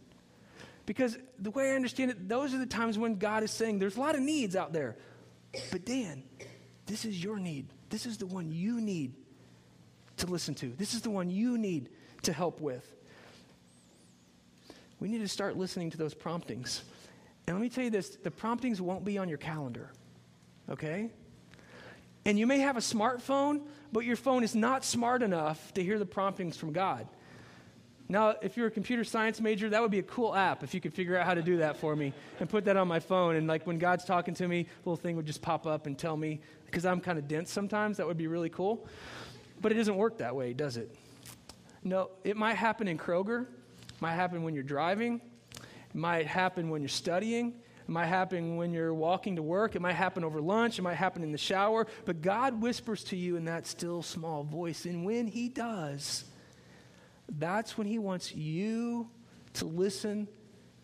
Because 0.86 1.18
the 1.38 1.50
way 1.50 1.72
I 1.72 1.74
understand 1.74 2.10
it, 2.10 2.28
those 2.28 2.54
are 2.54 2.58
the 2.58 2.66
times 2.66 2.96
when 2.98 3.16
God 3.16 3.42
is 3.42 3.50
saying, 3.50 3.78
there's 3.78 3.96
a 3.96 4.00
lot 4.00 4.14
of 4.14 4.22
needs 4.22 4.56
out 4.56 4.72
there. 4.72 4.96
But 5.70 5.84
Dan, 5.84 6.22
this 6.86 7.04
is 7.04 7.22
your 7.22 7.38
need. 7.38 7.66
This 7.90 8.06
is 8.06 8.16
the 8.16 8.26
one 8.26 8.50
you 8.50 8.80
need 8.80 9.14
to 10.16 10.26
listen 10.26 10.54
to. 10.56 10.68
This 10.68 10.94
is 10.94 11.02
the 11.02 11.10
one 11.10 11.28
you 11.28 11.58
need 11.58 11.90
to 12.22 12.32
help 12.32 12.60
with. 12.62 12.90
We 15.00 15.08
need 15.08 15.18
to 15.18 15.28
start 15.28 15.58
listening 15.58 15.90
to 15.90 15.98
those 15.98 16.14
promptings. 16.14 16.82
And 17.46 17.56
let 17.56 17.62
me 17.62 17.68
tell 17.68 17.84
you 17.84 17.90
this 17.90 18.16
the 18.16 18.30
promptings 18.30 18.80
won't 18.80 19.04
be 19.04 19.18
on 19.18 19.28
your 19.28 19.38
calendar, 19.38 19.92
okay? 20.70 21.10
And 22.26 22.36
you 22.36 22.46
may 22.48 22.58
have 22.58 22.76
a 22.76 22.80
smartphone, 22.80 23.62
but 23.92 24.04
your 24.04 24.16
phone 24.16 24.42
is 24.42 24.56
not 24.56 24.84
smart 24.84 25.22
enough 25.22 25.72
to 25.74 25.82
hear 25.82 25.96
the 25.96 26.04
promptings 26.04 26.56
from 26.56 26.72
God. 26.72 27.06
Now, 28.08 28.34
if 28.42 28.56
you're 28.56 28.66
a 28.66 28.70
computer 28.70 29.04
science 29.04 29.40
major, 29.40 29.70
that 29.70 29.80
would 29.80 29.92
be 29.92 30.00
a 30.00 30.02
cool 30.04 30.34
app 30.34 30.64
if 30.64 30.74
you 30.74 30.80
could 30.80 30.92
figure 30.92 31.16
out 31.16 31.24
how 31.24 31.34
to 31.34 31.42
do 31.42 31.58
that 31.58 31.76
for 31.76 31.94
me 31.94 32.12
and 32.40 32.48
put 32.48 32.64
that 32.64 32.76
on 32.76 32.88
my 32.88 32.98
phone. 32.98 33.36
And 33.36 33.46
like 33.46 33.64
when 33.64 33.78
God's 33.78 34.04
talking 34.04 34.34
to 34.34 34.48
me, 34.48 34.62
a 34.62 34.88
little 34.88 34.96
thing 34.96 35.14
would 35.14 35.26
just 35.26 35.40
pop 35.40 35.68
up 35.68 35.86
and 35.86 35.96
tell 35.96 36.16
me, 36.16 36.40
because 36.64 36.84
I'm 36.84 37.00
kind 37.00 37.16
of 37.16 37.28
dense 37.28 37.52
sometimes, 37.52 37.98
that 37.98 38.08
would 38.08 38.18
be 38.18 38.26
really 38.26 38.50
cool. 38.50 38.88
But 39.60 39.70
it 39.70 39.76
doesn't 39.76 39.96
work 39.96 40.18
that 40.18 40.34
way, 40.34 40.52
does 40.52 40.76
it? 40.76 40.92
No, 41.84 42.10
it 42.24 42.36
might 42.36 42.54
happen 42.54 42.88
in 42.88 42.98
Kroger, 42.98 43.46
might 44.00 44.14
happen 44.14 44.42
when 44.42 44.52
you're 44.52 44.64
driving, 44.64 45.20
might 45.94 46.26
happen 46.26 46.70
when 46.70 46.82
you're 46.82 46.88
studying, 46.88 47.54
it 47.86 47.92
might 47.92 48.06
happen 48.06 48.56
when 48.56 48.72
you're 48.72 48.92
walking 48.92 49.36
to 49.36 49.42
work. 49.42 49.76
It 49.76 49.80
might 49.80 49.92
happen 49.94 50.24
over 50.24 50.40
lunch. 50.40 50.78
It 50.78 50.82
might 50.82 50.94
happen 50.94 51.22
in 51.22 51.30
the 51.30 51.38
shower. 51.38 51.86
But 52.04 52.20
God 52.20 52.60
whispers 52.60 53.04
to 53.04 53.16
you 53.16 53.36
in 53.36 53.44
that 53.44 53.66
still 53.66 54.02
small 54.02 54.42
voice. 54.42 54.86
And 54.86 55.04
when 55.04 55.28
He 55.28 55.48
does, 55.48 56.24
that's 57.28 57.78
when 57.78 57.86
He 57.86 57.98
wants 57.98 58.34
you 58.34 59.08
to 59.54 59.66
listen 59.66 60.26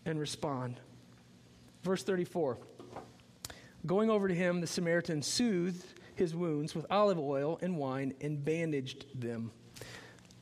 and 0.05 0.19
respond. 0.21 0.79
Verse 1.83 2.05
34 2.05 2.59
Going 3.85 4.11
over 4.11 4.29
to 4.29 4.35
him, 4.35 4.61
the 4.61 4.67
Samaritan 4.69 5.23
soothed 5.23 5.85
his 6.15 6.37
wounds 6.37 6.73
with 6.75 6.87
olive 6.89 7.19
oil 7.19 7.59
and 7.63 7.77
wine 7.77 8.15
and 8.21 8.45
bandaged 8.45 9.07
them. 9.21 9.51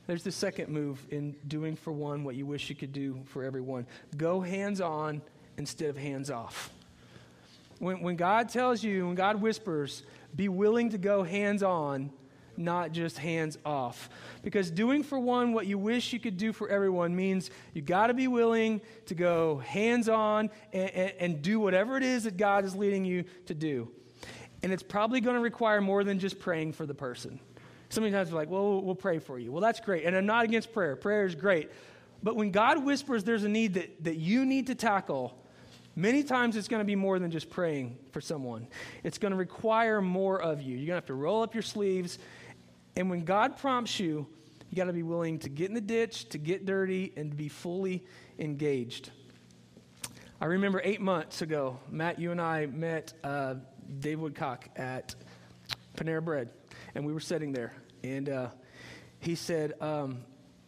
There's 0.05 0.23
the 0.23 0.31
second 0.31 0.69
move 0.69 1.03
in 1.09 1.35
doing 1.47 1.75
for 1.75 1.91
one 1.91 2.23
what 2.23 2.35
you 2.35 2.45
wish 2.45 2.69
you 2.69 2.75
could 2.75 2.93
do 2.93 3.23
for 3.25 3.43
everyone. 3.43 3.87
Go 4.15 4.41
hands 4.41 4.79
on 4.79 5.23
instead 5.61 5.91
of 5.91 5.97
hands 5.97 6.31
off. 6.31 6.71
When, 7.77 8.01
when 8.01 8.15
God 8.15 8.49
tells 8.49 8.83
you, 8.83 9.05
when 9.05 9.13
God 9.13 9.39
whispers, 9.41 10.01
be 10.35 10.49
willing 10.49 10.89
to 10.89 10.97
go 10.97 11.21
hands 11.21 11.61
on, 11.61 12.11
not 12.57 12.91
just 12.91 13.19
hands 13.19 13.59
off. 13.63 14.09
Because 14.41 14.71
doing 14.71 15.03
for 15.03 15.19
one 15.19 15.53
what 15.53 15.67
you 15.67 15.77
wish 15.77 16.13
you 16.13 16.19
could 16.19 16.35
do 16.35 16.51
for 16.51 16.67
everyone 16.67 17.15
means 17.15 17.51
you 17.75 17.83
got 17.83 18.07
to 18.07 18.15
be 18.15 18.27
willing 18.27 18.81
to 19.05 19.13
go 19.13 19.59
hands 19.59 20.09
on 20.09 20.49
and, 20.73 20.89
and, 20.89 21.13
and, 21.19 21.41
do 21.43 21.59
whatever 21.59 21.95
it 21.95 22.03
is 22.03 22.23
that 22.23 22.37
God 22.37 22.65
is 22.65 22.75
leading 22.75 23.05
you 23.05 23.23
to 23.45 23.53
do. 23.53 23.87
And 24.63 24.73
it's 24.73 24.83
probably 24.83 25.21
going 25.21 25.35
to 25.35 25.41
require 25.41 25.79
more 25.79 26.03
than 26.03 26.17
just 26.17 26.39
praying 26.39 26.73
for 26.73 26.87
the 26.87 26.95
person. 26.95 27.39
Sometimes 27.89 28.31
we're 28.31 28.37
like, 28.37 28.49
well, 28.49 28.81
we'll 28.81 28.95
pray 28.95 29.19
for 29.19 29.37
you. 29.37 29.51
Well, 29.51 29.61
that's 29.61 29.79
great. 29.79 30.05
And 30.05 30.15
I'm 30.15 30.25
not 30.25 30.43
against 30.43 30.73
prayer, 30.73 30.95
prayer 30.95 31.25
is 31.25 31.35
great. 31.35 31.69
But 32.23 32.35
when 32.35 32.51
God 32.51 32.83
whispers 32.85 33.23
there's 33.23 33.43
a 33.43 33.49
need 33.49 33.75
that, 33.75 34.03
that 34.03 34.17
you 34.17 34.45
need 34.45 34.67
to 34.67 34.75
tackle, 34.75 35.37
Many 35.95 36.23
times 36.23 36.55
it's 36.55 36.67
going 36.67 36.79
to 36.79 36.85
be 36.85 36.95
more 36.95 37.19
than 37.19 37.31
just 37.31 37.49
praying 37.49 37.97
for 38.11 38.21
someone. 38.21 38.67
It's 39.03 39.17
going 39.17 39.31
to 39.31 39.37
require 39.37 40.01
more 40.01 40.41
of 40.41 40.61
you. 40.61 40.77
You're 40.77 40.87
going 40.87 40.87
to 40.87 40.93
have 40.95 41.05
to 41.07 41.13
roll 41.13 41.43
up 41.43 41.53
your 41.53 41.63
sleeves. 41.63 42.17
And 42.95 43.09
when 43.09 43.25
God 43.25 43.57
prompts 43.57 43.99
you, 43.99 44.25
you 44.69 44.77
got 44.77 44.85
to 44.85 44.93
be 44.93 45.03
willing 45.03 45.37
to 45.39 45.49
get 45.49 45.67
in 45.67 45.73
the 45.73 45.81
ditch, 45.81 46.29
to 46.29 46.37
get 46.37 46.65
dirty, 46.65 47.11
and 47.17 47.35
be 47.35 47.49
fully 47.49 48.05
engaged. 48.39 49.11
I 50.39 50.45
remember 50.45 50.81
eight 50.83 51.01
months 51.01 51.41
ago, 51.41 51.77
Matt, 51.89 52.19
you 52.19 52.31
and 52.31 52.39
I 52.39 52.67
met 52.67 53.13
uh, 53.23 53.55
Dave 53.99 54.21
Woodcock 54.21 54.69
at 54.77 55.13
Panera 55.97 56.23
Bread, 56.23 56.49
and 56.95 57.05
we 57.05 57.11
were 57.11 57.19
sitting 57.19 57.51
there. 57.51 57.73
And 58.03 58.29
uh, 58.29 58.47
he 59.19 59.35
said, 59.35 59.73
um, 59.81 60.23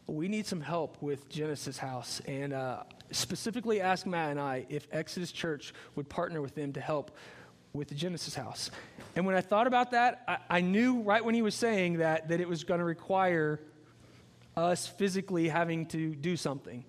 We 0.07 0.27
need 0.27 0.45
some 0.45 0.61
help 0.61 1.01
with 1.01 1.29
Genesis 1.29 1.77
House. 1.77 2.21
And 2.25 2.53
uh, 2.53 2.83
specifically 3.11 3.81
asked 3.81 4.05
Matt 4.05 4.31
and 4.31 4.39
I 4.39 4.65
if 4.69 4.87
Exodus 4.91 5.31
Church 5.31 5.73
would 5.95 6.09
partner 6.09 6.41
with 6.41 6.55
them 6.55 6.73
to 6.73 6.81
help 6.81 7.11
with 7.73 7.87
the 7.87 7.95
Genesis 7.95 8.35
house. 8.35 8.69
And 9.15 9.25
when 9.25 9.35
I 9.35 9.41
thought 9.41 9.65
about 9.65 9.91
that, 9.91 10.23
I, 10.27 10.57
I 10.57 10.61
knew 10.61 11.01
right 11.01 11.23
when 11.23 11.33
he 11.33 11.41
was 11.41 11.55
saying 11.55 11.97
that 11.97 12.29
that 12.29 12.39
it 12.39 12.47
was 12.47 12.63
going 12.63 12.79
to 12.79 12.85
require 12.85 13.59
us 14.55 14.85
physically 14.85 15.47
having 15.47 15.87
to 15.87 16.13
do 16.13 16.37
something. 16.37 16.85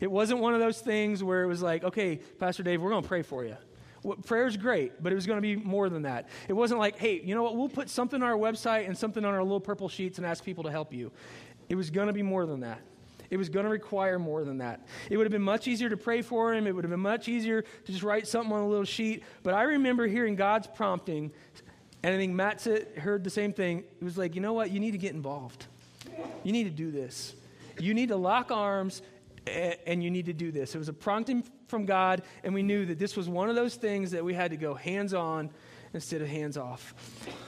It 0.00 0.10
wasn't 0.10 0.40
one 0.40 0.54
of 0.54 0.60
those 0.60 0.80
things 0.80 1.22
where 1.22 1.44
it 1.44 1.46
was 1.46 1.62
like, 1.62 1.84
okay, 1.84 2.16
Pastor 2.16 2.64
Dave, 2.64 2.82
we're 2.82 2.90
going 2.90 3.02
to 3.02 3.08
pray 3.08 3.22
for 3.22 3.44
you. 3.44 3.56
Well, 4.02 4.18
prayer's 4.18 4.56
great, 4.56 5.02
but 5.02 5.12
it 5.12 5.14
was 5.14 5.26
going 5.26 5.38
to 5.38 5.40
be 5.40 5.56
more 5.56 5.88
than 5.88 6.02
that. 6.02 6.28
It 6.46 6.52
wasn't 6.52 6.78
like, 6.78 6.98
hey, 6.98 7.22
you 7.24 7.34
know 7.34 7.42
what, 7.42 7.56
we'll 7.56 7.70
put 7.70 7.88
something 7.88 8.22
on 8.22 8.28
our 8.28 8.36
website 8.36 8.86
and 8.86 8.98
something 8.98 9.24
on 9.24 9.32
our 9.32 9.42
little 9.42 9.60
purple 9.60 9.88
sheets 9.88 10.18
and 10.18 10.26
ask 10.26 10.44
people 10.44 10.64
to 10.64 10.70
help 10.70 10.92
you. 10.92 11.10
It 11.68 11.74
was 11.74 11.90
going 11.90 12.06
to 12.08 12.12
be 12.12 12.22
more 12.22 12.46
than 12.46 12.60
that. 12.60 12.80
It 13.30 13.36
was 13.36 13.48
going 13.48 13.64
to 13.64 13.70
require 13.70 14.18
more 14.18 14.44
than 14.44 14.58
that. 14.58 14.86
It 15.10 15.16
would 15.16 15.24
have 15.24 15.32
been 15.32 15.42
much 15.42 15.66
easier 15.66 15.88
to 15.88 15.96
pray 15.96 16.22
for 16.22 16.54
him. 16.54 16.66
It 16.66 16.74
would 16.74 16.84
have 16.84 16.90
been 16.90 17.00
much 17.00 17.28
easier 17.28 17.62
to 17.62 17.92
just 17.92 18.02
write 18.02 18.28
something 18.28 18.52
on 18.52 18.60
a 18.60 18.68
little 18.68 18.84
sheet. 18.84 19.24
But 19.42 19.54
I 19.54 19.62
remember 19.62 20.06
hearing 20.06 20.36
God's 20.36 20.66
prompting, 20.66 21.32
and 22.02 22.14
I 22.14 22.18
think 22.18 22.32
Matt 22.32 22.60
said, 22.60 22.86
heard 22.96 23.24
the 23.24 23.30
same 23.30 23.52
thing. 23.52 23.78
It 23.78 24.04
was 24.04 24.18
like, 24.18 24.34
you 24.34 24.40
know 24.40 24.52
what? 24.52 24.70
You 24.70 24.78
need 24.78 24.92
to 24.92 24.98
get 24.98 25.14
involved. 25.14 25.66
You 26.44 26.52
need 26.52 26.64
to 26.64 26.70
do 26.70 26.90
this. 26.90 27.34
You 27.78 27.94
need 27.94 28.10
to 28.10 28.16
lock 28.16 28.50
arms 28.52 29.02
and 29.46 30.02
you 30.02 30.10
need 30.10 30.26
to 30.26 30.32
do 30.32 30.52
this. 30.52 30.74
It 30.74 30.78
was 30.78 30.88
a 30.88 30.92
prompting 30.92 31.44
from 31.66 31.86
God, 31.86 32.22
and 32.44 32.54
we 32.54 32.62
knew 32.62 32.86
that 32.86 32.98
this 32.98 33.16
was 33.16 33.28
one 33.28 33.48
of 33.48 33.56
those 33.56 33.74
things 33.74 34.12
that 34.12 34.24
we 34.24 34.32
had 34.32 34.52
to 34.52 34.56
go 34.56 34.74
hands 34.74 35.12
on 35.12 35.50
instead 35.94 36.20
of 36.20 36.28
hands 36.28 36.56
off. 36.56 36.94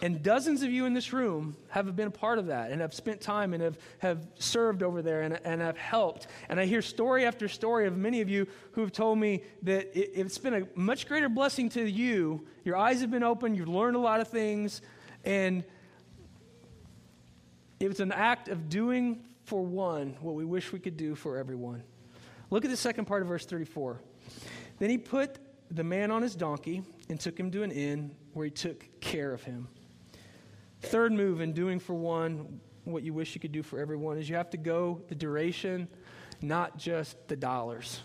And 0.00 0.22
dozens 0.22 0.62
of 0.62 0.70
you 0.70 0.86
in 0.86 0.94
this 0.94 1.12
room 1.12 1.56
have 1.68 1.94
been 1.96 2.08
a 2.08 2.12
part 2.12 2.38
of 2.38 2.46
that 2.46 2.70
and 2.70 2.80
have 2.80 2.94
spent 2.94 3.20
time 3.20 3.52
and 3.52 3.62
have, 3.62 3.78
have 3.98 4.26
served 4.38 4.82
over 4.82 5.02
there 5.02 5.22
and, 5.22 5.38
and 5.44 5.60
have 5.60 5.76
helped. 5.76 6.28
And 6.48 6.60
I 6.60 6.64
hear 6.64 6.80
story 6.80 7.26
after 7.26 7.48
story 7.48 7.86
of 7.86 7.96
many 7.96 8.20
of 8.20 8.28
you 8.28 8.46
who 8.72 8.80
have 8.82 8.92
told 8.92 9.18
me 9.18 9.42
that 9.62 9.96
it, 9.98 10.12
it's 10.14 10.38
been 10.38 10.54
a 10.54 10.66
much 10.74 11.08
greater 11.08 11.28
blessing 11.28 11.68
to 11.70 11.82
you. 11.82 12.46
Your 12.64 12.76
eyes 12.76 13.00
have 13.00 13.10
been 13.10 13.24
open, 13.24 13.54
you've 13.54 13.68
learned 13.68 13.96
a 13.96 14.00
lot 14.00 14.20
of 14.20 14.28
things, 14.28 14.80
and 15.24 15.64
it 17.80 17.88
was 17.88 18.00
an 18.00 18.12
act 18.12 18.48
of 18.48 18.68
doing 18.68 19.24
for 19.44 19.62
one 19.64 20.16
what 20.20 20.34
we 20.34 20.44
wish 20.44 20.72
we 20.72 20.78
could 20.78 20.96
do 20.96 21.14
for 21.14 21.36
everyone. 21.36 21.82
Look 22.50 22.64
at 22.64 22.70
the 22.70 22.76
second 22.76 23.06
part 23.06 23.22
of 23.22 23.28
verse 23.28 23.44
34. 23.44 24.00
Then 24.78 24.90
he 24.90 24.98
put 24.98 25.38
the 25.70 25.84
man 25.84 26.10
on 26.10 26.22
his 26.22 26.34
donkey 26.34 26.82
and 27.08 27.18
took 27.18 27.38
him 27.38 27.50
to 27.50 27.62
an 27.62 27.70
inn 27.70 28.14
where 28.32 28.44
he 28.44 28.50
took 28.50 29.00
care 29.00 29.32
of 29.32 29.42
him. 29.42 29.68
Third 30.80 31.12
move 31.12 31.40
in 31.40 31.52
doing 31.52 31.78
for 31.78 31.94
one 31.94 32.60
what 32.84 33.02
you 33.02 33.12
wish 33.12 33.34
you 33.34 33.40
could 33.40 33.52
do 33.52 33.62
for 33.62 33.80
everyone 33.80 34.16
is 34.16 34.28
you 34.28 34.36
have 34.36 34.50
to 34.50 34.56
go 34.56 35.02
the 35.08 35.14
duration, 35.14 35.88
not 36.40 36.78
just 36.78 37.16
the 37.26 37.34
dollars. 37.34 38.00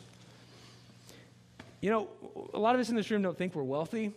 You 1.82 1.91
know, 1.91 2.10
a 2.54 2.60
lot 2.60 2.76
of 2.76 2.82
us 2.82 2.89
in 2.89 2.95
this 2.95 3.12
room 3.12 3.21
don't 3.21 3.38
think 3.38 3.54
we're 3.54 3.63
wealthy, 3.63 4.12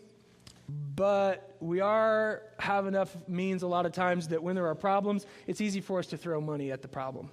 but 0.96 1.56
we 1.60 1.80
are 1.80 2.42
have 2.58 2.86
enough 2.86 3.14
means 3.28 3.62
a 3.62 3.66
lot 3.66 3.84
of 3.84 3.92
times 3.92 4.28
that 4.28 4.42
when 4.42 4.54
there 4.54 4.66
are 4.66 4.74
problems, 4.74 5.26
it's 5.46 5.60
easy 5.60 5.80
for 5.80 5.98
us 5.98 6.06
to 6.08 6.16
throw 6.16 6.40
money 6.40 6.72
at 6.72 6.80
the 6.80 6.88
problem 6.88 7.28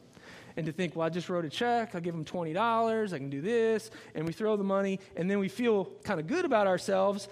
and 0.58 0.66
to 0.66 0.72
think, 0.72 0.96
well, 0.96 1.06
I 1.06 1.10
just 1.10 1.30
wrote 1.30 1.46
a 1.46 1.50
check, 1.50 1.96
I'll 1.96 2.02
give 2.02 2.14
them 2.14 2.26
$20, 2.26 3.14
I 3.14 3.18
can 3.18 3.30
do 3.30 3.42
this, 3.42 3.92
and 4.16 4.26
we 4.26 4.34
throw 4.34 4.56
the 4.56 4.64
money, 4.64 5.00
and 5.16 5.30
then 5.30 5.40
we 5.40 5.48
feel 5.48 5.86
kind 6.04 6.20
of 6.20 6.28
good 6.28 6.46
about 6.46 6.68
ourselves. 6.68 7.28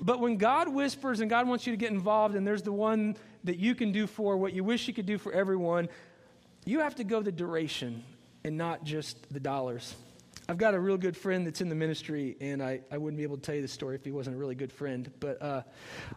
But 0.00 0.20
when 0.20 0.36
God 0.36 0.68
whispers 0.68 1.20
and 1.20 1.28
God 1.28 1.48
wants 1.48 1.66
you 1.66 1.72
to 1.72 1.76
get 1.76 1.90
involved, 1.90 2.34
and 2.34 2.46
there's 2.46 2.62
the 2.62 2.72
one 2.72 3.16
that 3.44 3.58
you 3.58 3.74
can 3.74 3.92
do 3.92 4.06
for 4.06 4.36
what 4.36 4.52
you 4.52 4.64
wish 4.64 4.88
you 4.88 4.94
could 4.94 5.06
do 5.06 5.18
for 5.18 5.32
everyone, 5.32 5.88
you 6.64 6.80
have 6.80 6.94
to 6.96 7.04
go 7.04 7.22
the 7.22 7.32
duration 7.32 8.04
and 8.44 8.56
not 8.56 8.84
just 8.84 9.32
the 9.32 9.40
dollars. 9.40 9.94
I've 10.50 10.56
got 10.56 10.72
a 10.72 10.80
real 10.80 10.96
good 10.96 11.14
friend 11.14 11.46
that's 11.46 11.60
in 11.60 11.68
the 11.68 11.74
ministry, 11.74 12.36
and 12.40 12.62
I, 12.62 12.80
I 12.90 12.96
wouldn't 12.96 13.18
be 13.18 13.22
able 13.22 13.36
to 13.36 13.42
tell 13.42 13.54
you 13.54 13.60
the 13.60 13.68
story 13.68 13.96
if 13.96 14.04
he 14.04 14.10
wasn't 14.10 14.36
a 14.36 14.38
really 14.38 14.54
good 14.54 14.72
friend. 14.72 15.10
But 15.20 15.42
uh, 15.42 15.62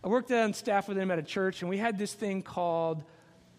I 0.01 0.07
worked 0.07 0.31
on 0.31 0.53
staff 0.53 0.87
with 0.87 0.97
him 0.97 1.11
at 1.11 1.19
a 1.19 1.23
church, 1.23 1.61
and 1.61 1.69
we 1.69 1.77
had 1.77 1.97
this 1.97 2.13
thing 2.13 2.41
called 2.41 3.03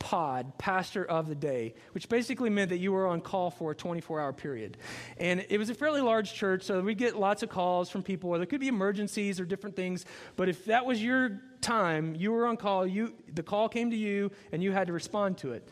pod, 0.02 0.58
pastor 0.58 1.04
of 1.04 1.28
the 1.28 1.34
day, 1.36 1.74
which 1.92 2.08
basically 2.08 2.50
meant 2.50 2.70
that 2.70 2.78
you 2.78 2.90
were 2.90 3.06
on 3.06 3.20
call 3.20 3.52
for 3.52 3.70
a 3.70 3.74
24 3.74 4.20
hour 4.20 4.32
period. 4.32 4.76
And 5.16 5.46
it 5.48 5.58
was 5.58 5.70
a 5.70 5.74
fairly 5.74 6.00
large 6.00 6.34
church, 6.34 6.64
so 6.64 6.80
we 6.80 6.96
get 6.96 7.16
lots 7.16 7.44
of 7.44 7.50
calls 7.50 7.88
from 7.88 8.02
people, 8.02 8.30
or 8.30 8.38
there 8.38 8.46
could 8.46 8.58
be 8.58 8.66
emergencies 8.66 9.38
or 9.38 9.44
different 9.44 9.76
things. 9.76 10.04
But 10.34 10.48
if 10.48 10.64
that 10.64 10.84
was 10.84 11.00
your 11.00 11.40
time, 11.60 12.16
you 12.16 12.32
were 12.32 12.46
on 12.46 12.56
call, 12.56 12.84
you, 12.84 13.14
the 13.32 13.44
call 13.44 13.68
came 13.68 13.92
to 13.92 13.96
you, 13.96 14.32
and 14.50 14.60
you 14.60 14.72
had 14.72 14.88
to 14.88 14.92
respond 14.92 15.38
to 15.38 15.52
it. 15.52 15.68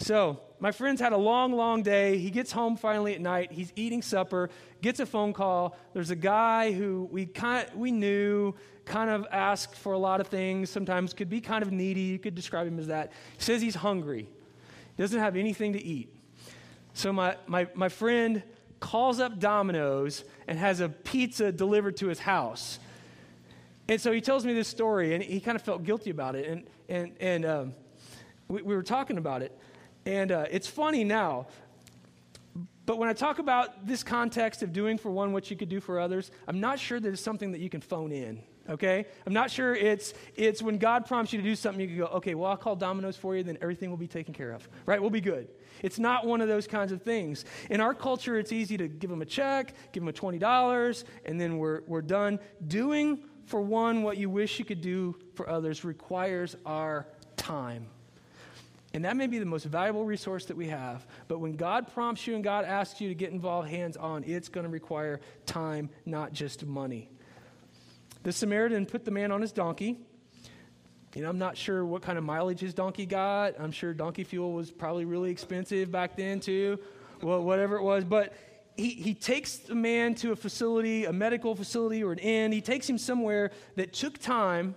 So, 0.00 0.40
my 0.60 0.72
friend's 0.72 0.98
had 0.98 1.12
a 1.12 1.16
long, 1.18 1.52
long 1.52 1.82
day. 1.82 2.16
He 2.16 2.30
gets 2.30 2.50
home 2.52 2.76
finally 2.76 3.14
at 3.14 3.20
night. 3.20 3.52
He's 3.52 3.70
eating 3.76 4.00
supper, 4.00 4.48
gets 4.80 4.98
a 4.98 5.04
phone 5.04 5.34
call. 5.34 5.76
There's 5.92 6.10
a 6.10 6.16
guy 6.16 6.72
who 6.72 7.06
we, 7.12 7.26
kind, 7.26 7.68
we 7.74 7.92
knew 7.92 8.54
kind 8.86 9.10
of 9.10 9.26
asked 9.30 9.76
for 9.76 9.92
a 9.92 9.98
lot 9.98 10.22
of 10.22 10.28
things, 10.28 10.70
sometimes 10.70 11.12
could 11.12 11.28
be 11.28 11.40
kind 11.40 11.62
of 11.62 11.70
needy. 11.70 12.00
You 12.00 12.18
could 12.18 12.34
describe 12.34 12.66
him 12.66 12.78
as 12.78 12.86
that. 12.86 13.12
He 13.36 13.42
says 13.42 13.60
he's 13.60 13.74
hungry, 13.74 14.26
doesn't 14.96 15.18
have 15.18 15.36
anything 15.36 15.74
to 15.74 15.84
eat. 15.84 16.14
So, 16.94 17.12
my, 17.12 17.36
my, 17.46 17.68
my 17.74 17.90
friend 17.90 18.42
calls 18.80 19.20
up 19.20 19.38
Domino's 19.38 20.24
and 20.48 20.58
has 20.58 20.80
a 20.80 20.88
pizza 20.88 21.52
delivered 21.52 21.98
to 21.98 22.08
his 22.08 22.20
house. 22.20 22.78
And 23.86 24.00
so 24.00 24.12
he 24.12 24.22
tells 24.22 24.46
me 24.46 24.54
this 24.54 24.68
story, 24.68 25.14
and 25.14 25.22
he 25.22 25.40
kind 25.40 25.56
of 25.56 25.62
felt 25.62 25.84
guilty 25.84 26.08
about 26.08 26.36
it. 26.36 26.48
And, 26.48 26.66
and, 26.88 27.12
and 27.20 27.44
um, 27.44 27.74
we, 28.48 28.62
we 28.62 28.74
were 28.74 28.82
talking 28.82 29.18
about 29.18 29.42
it. 29.42 29.56
And 30.06 30.32
uh, 30.32 30.46
it's 30.50 30.66
funny 30.66 31.04
now, 31.04 31.46
but 32.86 32.98
when 32.98 33.08
I 33.08 33.12
talk 33.12 33.38
about 33.38 33.86
this 33.86 34.02
context 34.02 34.62
of 34.62 34.72
doing 34.72 34.98
for 34.98 35.10
one 35.10 35.32
what 35.32 35.50
you 35.50 35.56
could 35.56 35.68
do 35.68 35.80
for 35.80 36.00
others, 36.00 36.30
I'm 36.48 36.60
not 36.60 36.78
sure 36.78 36.98
that 36.98 37.08
it's 37.08 37.22
something 37.22 37.52
that 37.52 37.60
you 37.60 37.70
can 37.70 37.80
phone 37.80 38.10
in. 38.10 38.42
Okay? 38.68 39.06
I'm 39.26 39.32
not 39.32 39.50
sure 39.50 39.74
it's 39.74 40.14
it's 40.36 40.62
when 40.62 40.78
God 40.78 41.06
prompts 41.06 41.32
you 41.32 41.38
to 41.40 41.44
do 41.44 41.54
something, 41.54 41.80
you 41.80 41.88
can 41.88 41.98
go, 41.98 42.06
okay, 42.16 42.34
well, 42.34 42.50
I'll 42.50 42.56
call 42.56 42.76
Domino's 42.76 43.16
for 43.16 43.36
you, 43.36 43.42
then 43.42 43.58
everything 43.60 43.90
will 43.90 43.96
be 43.96 44.06
taken 44.06 44.34
care 44.34 44.52
of. 44.52 44.68
Right? 44.86 45.00
We'll 45.00 45.10
be 45.10 45.20
good. 45.20 45.48
It's 45.82 45.98
not 45.98 46.26
one 46.26 46.40
of 46.40 46.48
those 46.48 46.66
kinds 46.66 46.92
of 46.92 47.02
things. 47.02 47.44
In 47.70 47.80
our 47.80 47.94
culture, 47.94 48.38
it's 48.38 48.52
easy 48.52 48.76
to 48.76 48.88
give 48.88 49.10
them 49.10 49.22
a 49.22 49.26
check, 49.26 49.74
give 49.92 50.02
them 50.02 50.08
a 50.08 50.12
$20, 50.12 51.04
and 51.24 51.40
then 51.40 51.58
we're, 51.58 51.82
we're 51.86 52.02
done. 52.02 52.38
Doing 52.66 53.24
for 53.46 53.60
one 53.60 54.02
what 54.02 54.16
you 54.16 54.28
wish 54.30 54.58
you 54.58 54.64
could 54.64 54.80
do 54.80 55.16
for 55.34 55.48
others 55.48 55.84
requires 55.84 56.56
our 56.66 57.06
time. 57.36 57.86
And 58.92 59.04
that 59.04 59.16
may 59.16 59.28
be 59.28 59.38
the 59.38 59.46
most 59.46 59.66
valuable 59.66 60.04
resource 60.04 60.46
that 60.46 60.56
we 60.56 60.66
have. 60.68 61.06
But 61.28 61.38
when 61.38 61.52
God 61.52 61.92
prompts 61.92 62.26
you 62.26 62.34
and 62.34 62.42
God 62.42 62.64
asks 62.64 63.00
you 63.00 63.08
to 63.08 63.14
get 63.14 63.30
involved 63.30 63.68
hands 63.68 63.96
on, 63.96 64.24
it's 64.24 64.48
going 64.48 64.64
to 64.64 64.70
require 64.70 65.20
time, 65.46 65.90
not 66.06 66.32
just 66.32 66.66
money. 66.66 67.08
The 68.24 68.32
Samaritan 68.32 68.86
put 68.86 69.04
the 69.04 69.12
man 69.12 69.30
on 69.30 69.40
his 69.40 69.52
donkey. 69.52 69.96
You 71.14 71.22
know, 71.22 71.30
I'm 71.30 71.38
not 71.38 71.56
sure 71.56 71.84
what 71.84 72.02
kind 72.02 72.18
of 72.18 72.24
mileage 72.24 72.60
his 72.60 72.74
donkey 72.74 73.06
got. 73.06 73.58
I'm 73.60 73.72
sure 73.72 73.94
donkey 73.94 74.24
fuel 74.24 74.52
was 74.52 74.70
probably 74.70 75.04
really 75.04 75.30
expensive 75.30 75.90
back 75.90 76.16
then, 76.16 76.40
too. 76.40 76.78
Well, 77.22 77.42
whatever 77.42 77.76
it 77.76 77.82
was. 77.82 78.04
But 78.04 78.34
he, 78.76 78.90
he 78.90 79.14
takes 79.14 79.56
the 79.56 79.74
man 79.74 80.16
to 80.16 80.32
a 80.32 80.36
facility, 80.36 81.04
a 81.04 81.12
medical 81.12 81.54
facility 81.54 82.02
or 82.02 82.12
an 82.12 82.18
inn. 82.18 82.50
He 82.50 82.60
takes 82.60 82.88
him 82.88 82.98
somewhere 82.98 83.52
that 83.76 83.92
took 83.92 84.18
time. 84.18 84.74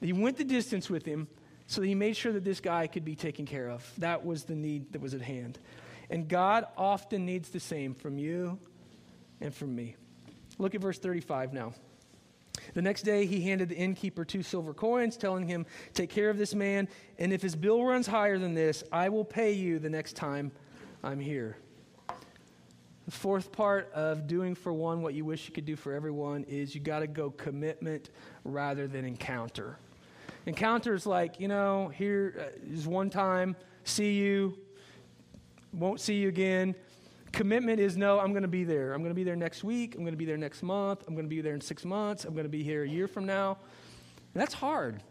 He 0.00 0.12
went 0.12 0.36
the 0.36 0.44
distance 0.44 0.88
with 0.88 1.04
him 1.04 1.28
so 1.70 1.82
he 1.82 1.94
made 1.94 2.16
sure 2.16 2.32
that 2.32 2.42
this 2.42 2.58
guy 2.58 2.88
could 2.88 3.04
be 3.04 3.14
taken 3.14 3.46
care 3.46 3.70
of. 3.70 3.88
That 3.98 4.26
was 4.26 4.42
the 4.42 4.56
need 4.56 4.92
that 4.92 5.00
was 5.00 5.14
at 5.14 5.22
hand. 5.22 5.60
And 6.10 6.26
God 6.26 6.66
often 6.76 7.24
needs 7.24 7.50
the 7.50 7.60
same 7.60 7.94
from 7.94 8.18
you 8.18 8.58
and 9.40 9.54
from 9.54 9.76
me. 9.76 9.94
Look 10.58 10.74
at 10.74 10.80
verse 10.80 10.98
35 10.98 11.52
now. 11.52 11.72
The 12.74 12.82
next 12.82 13.02
day, 13.02 13.24
he 13.24 13.40
handed 13.42 13.68
the 13.68 13.76
innkeeper 13.76 14.24
two 14.24 14.42
silver 14.42 14.74
coins, 14.74 15.16
telling 15.16 15.46
him, 15.46 15.64
Take 15.94 16.10
care 16.10 16.28
of 16.28 16.38
this 16.38 16.56
man, 16.56 16.88
and 17.20 17.32
if 17.32 17.40
his 17.40 17.54
bill 17.54 17.84
runs 17.84 18.08
higher 18.08 18.36
than 18.36 18.52
this, 18.52 18.82
I 18.90 19.08
will 19.08 19.24
pay 19.24 19.52
you 19.52 19.78
the 19.78 19.88
next 19.88 20.16
time 20.16 20.50
I'm 21.04 21.20
here. 21.20 21.56
The 23.04 23.12
fourth 23.12 23.52
part 23.52 23.92
of 23.92 24.26
doing 24.26 24.56
for 24.56 24.72
one 24.72 25.02
what 25.02 25.14
you 25.14 25.24
wish 25.24 25.46
you 25.46 25.54
could 25.54 25.66
do 25.66 25.76
for 25.76 25.92
everyone 25.92 26.42
is 26.48 26.74
you 26.74 26.80
got 26.80 26.98
to 26.98 27.06
go 27.06 27.30
commitment 27.30 28.10
rather 28.42 28.88
than 28.88 29.04
encounter. 29.04 29.78
Encounters 30.46 31.06
like, 31.06 31.38
you 31.38 31.48
know, 31.48 31.88
here 31.88 32.34
uh, 32.38 32.90
one 32.90 33.10
time, 33.10 33.56
see 33.84 34.14
you, 34.14 34.58
won't 35.72 36.00
see 36.00 36.14
you 36.14 36.28
again. 36.28 36.74
Commitment 37.32 37.78
is 37.78 37.96
no, 37.96 38.18
I'm 38.18 38.32
going 38.32 38.42
to 38.42 38.48
be 38.48 38.64
there. 38.64 38.92
I'm 38.92 39.02
going 39.02 39.10
to 39.10 39.14
be 39.14 39.22
there 39.22 39.36
next 39.36 39.62
week. 39.62 39.94
I'm 39.94 40.00
going 40.00 40.12
to 40.12 40.18
be 40.18 40.24
there 40.24 40.36
next 40.36 40.62
month. 40.62 41.04
I'm 41.06 41.14
going 41.14 41.26
to 41.26 41.30
be 41.30 41.40
there 41.40 41.54
in 41.54 41.60
six 41.60 41.84
months. 41.84 42.24
I'm 42.24 42.32
going 42.32 42.44
to 42.44 42.50
be 42.50 42.62
here 42.62 42.82
a 42.82 42.88
year 42.88 43.06
from 43.06 43.26
now. 43.26 43.58
And 44.34 44.40
that's 44.40 44.54
hard. 44.54 45.02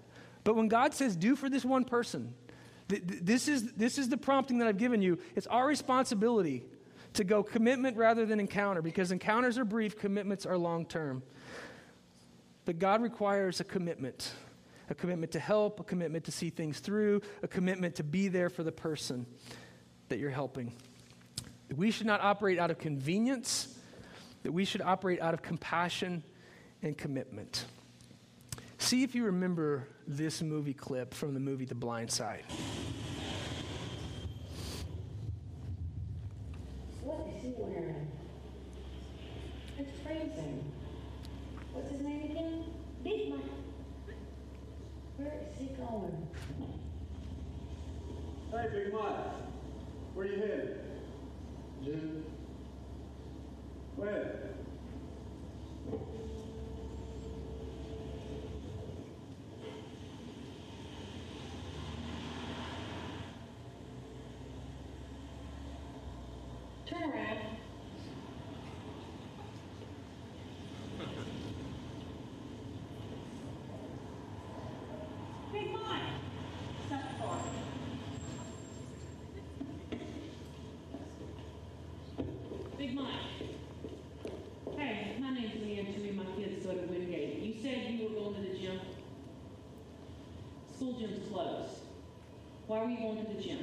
But 0.43 0.55
when 0.55 0.67
God 0.67 0.93
says, 0.93 1.15
do 1.15 1.35
for 1.35 1.49
this 1.49 1.63
one 1.63 1.85
person, 1.85 2.33
th- 2.89 3.05
th- 3.07 3.21
this, 3.23 3.47
is, 3.47 3.71
this 3.73 3.97
is 3.97 4.09
the 4.09 4.17
prompting 4.17 4.59
that 4.59 4.67
I've 4.67 4.77
given 4.77 5.01
you. 5.01 5.19
It's 5.35 5.47
our 5.47 5.65
responsibility 5.65 6.65
to 7.13 7.23
go 7.23 7.43
commitment 7.43 7.97
rather 7.97 8.25
than 8.25 8.39
encounter 8.39 8.81
because 8.81 9.11
encounters 9.11 9.57
are 9.57 9.65
brief, 9.65 9.97
commitments 9.97 10.45
are 10.45 10.57
long 10.57 10.85
term. 10.85 11.23
But 12.65 12.79
God 12.79 13.01
requires 13.01 13.59
a 13.59 13.63
commitment 13.63 14.33
a 14.89 14.95
commitment 14.95 15.31
to 15.33 15.39
help, 15.39 15.79
a 15.79 15.83
commitment 15.83 16.25
to 16.25 16.31
see 16.31 16.49
things 16.49 16.79
through, 16.79 17.21
a 17.43 17.47
commitment 17.47 17.95
to 17.95 18.03
be 18.03 18.27
there 18.27 18.49
for 18.49 18.63
the 18.63 18.71
person 18.71 19.25
that 20.09 20.19
you're 20.19 20.29
helping. 20.29 20.73
We 21.75 21.91
should 21.91 22.07
not 22.07 22.21
operate 22.21 22.57
out 22.57 22.71
of 22.71 22.79
convenience, 22.79 23.77
that 24.43 24.51
we 24.51 24.65
should 24.65 24.81
operate 24.81 25.21
out 25.21 25.33
of 25.33 25.41
compassion 25.41 26.23
and 26.81 26.97
commitment. 26.97 27.65
See 28.79 29.03
if 29.03 29.13
you 29.13 29.25
remember 29.25 29.87
this 30.07 30.41
movie 30.41 30.73
clip 30.73 31.13
from 31.13 31.33
the 31.33 31.39
movie 31.39 31.65
The 31.65 31.75
Blind 31.75 32.09
Side. 32.09 32.45
What 37.03 37.27
is 37.35 37.43
he 37.43 37.53
wearing? 37.57 38.07
It's 39.77 39.91
freezing. 40.01 40.71
What's 41.73 41.91
his 41.91 42.01
name 42.01 42.31
again? 42.31 42.63
Big 43.03 43.29
Mike. 43.29 43.39
Where 45.17 45.33
is 45.41 45.57
he 45.57 45.67
going? 45.89 46.27
Hey, 48.51 48.67
Big 48.71 48.93
Mike. 48.93 49.15
Where 50.13 50.25
you 50.25 50.35
headed? 50.39 50.79
Gym, 51.83 52.23
When? 53.95 54.09
Turn 66.87 67.03
around. 67.03 67.39
Big 75.51 75.71
Mike. 75.73 76.01
Stop 76.87 77.01
the 77.17 77.23
car. 77.23 77.39
Big 82.77 82.93
Mike. 82.95 83.05
Hey, 84.77 85.15
my 85.19 85.33
name's 85.33 85.53
Leigh 85.61 85.79
Anne. 85.79 85.93
Two 85.93 86.09
of 86.09 86.15
my 86.15 86.23
kids 86.35 86.65
go 86.65 86.73
to 86.73 86.87
Wingate. 86.87 87.39
You 87.39 87.61
said 87.61 87.91
you 87.91 88.03
were 88.07 88.15
going 88.21 88.35
to 88.35 88.41
the 88.41 88.57
gym. 88.57 88.79
School 90.75 90.99
gym's 90.99 91.27
closed. 91.31 91.79
Why 92.67 92.78
were 92.89 92.95
you 92.95 93.01
going 93.01 93.25
to 93.25 93.33
the 93.33 93.41
gym? 93.41 93.59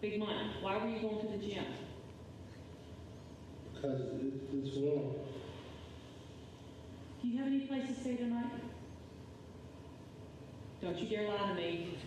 Big 0.00 0.18
Mike, 0.18 0.28
why 0.60 0.76
were 0.78 0.88
you 0.88 1.00
going 1.00 1.20
to 1.20 1.38
the 1.38 1.38
gym? 1.38 1.64
because 3.80 4.00
it, 4.00 4.32
it's 4.54 4.76
warm. 4.76 5.14
Do 7.22 7.28
you 7.28 7.38
have 7.38 7.46
any 7.46 7.60
place 7.60 7.86
to 7.88 7.94
stay 7.94 8.16
tonight? 8.16 8.50
Don't 10.82 10.98
you 10.98 11.08
dare 11.08 11.28
lie 11.28 11.48
to 11.48 11.54
me. 11.54 11.98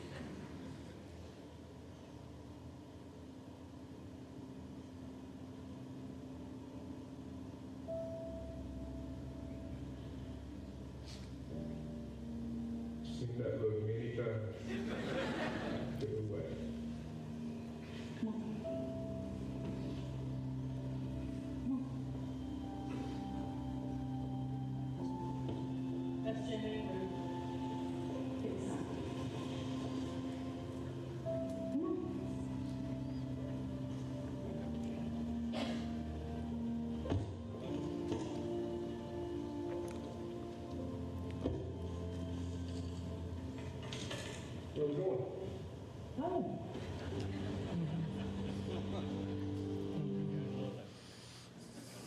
Oh. 46.23 46.59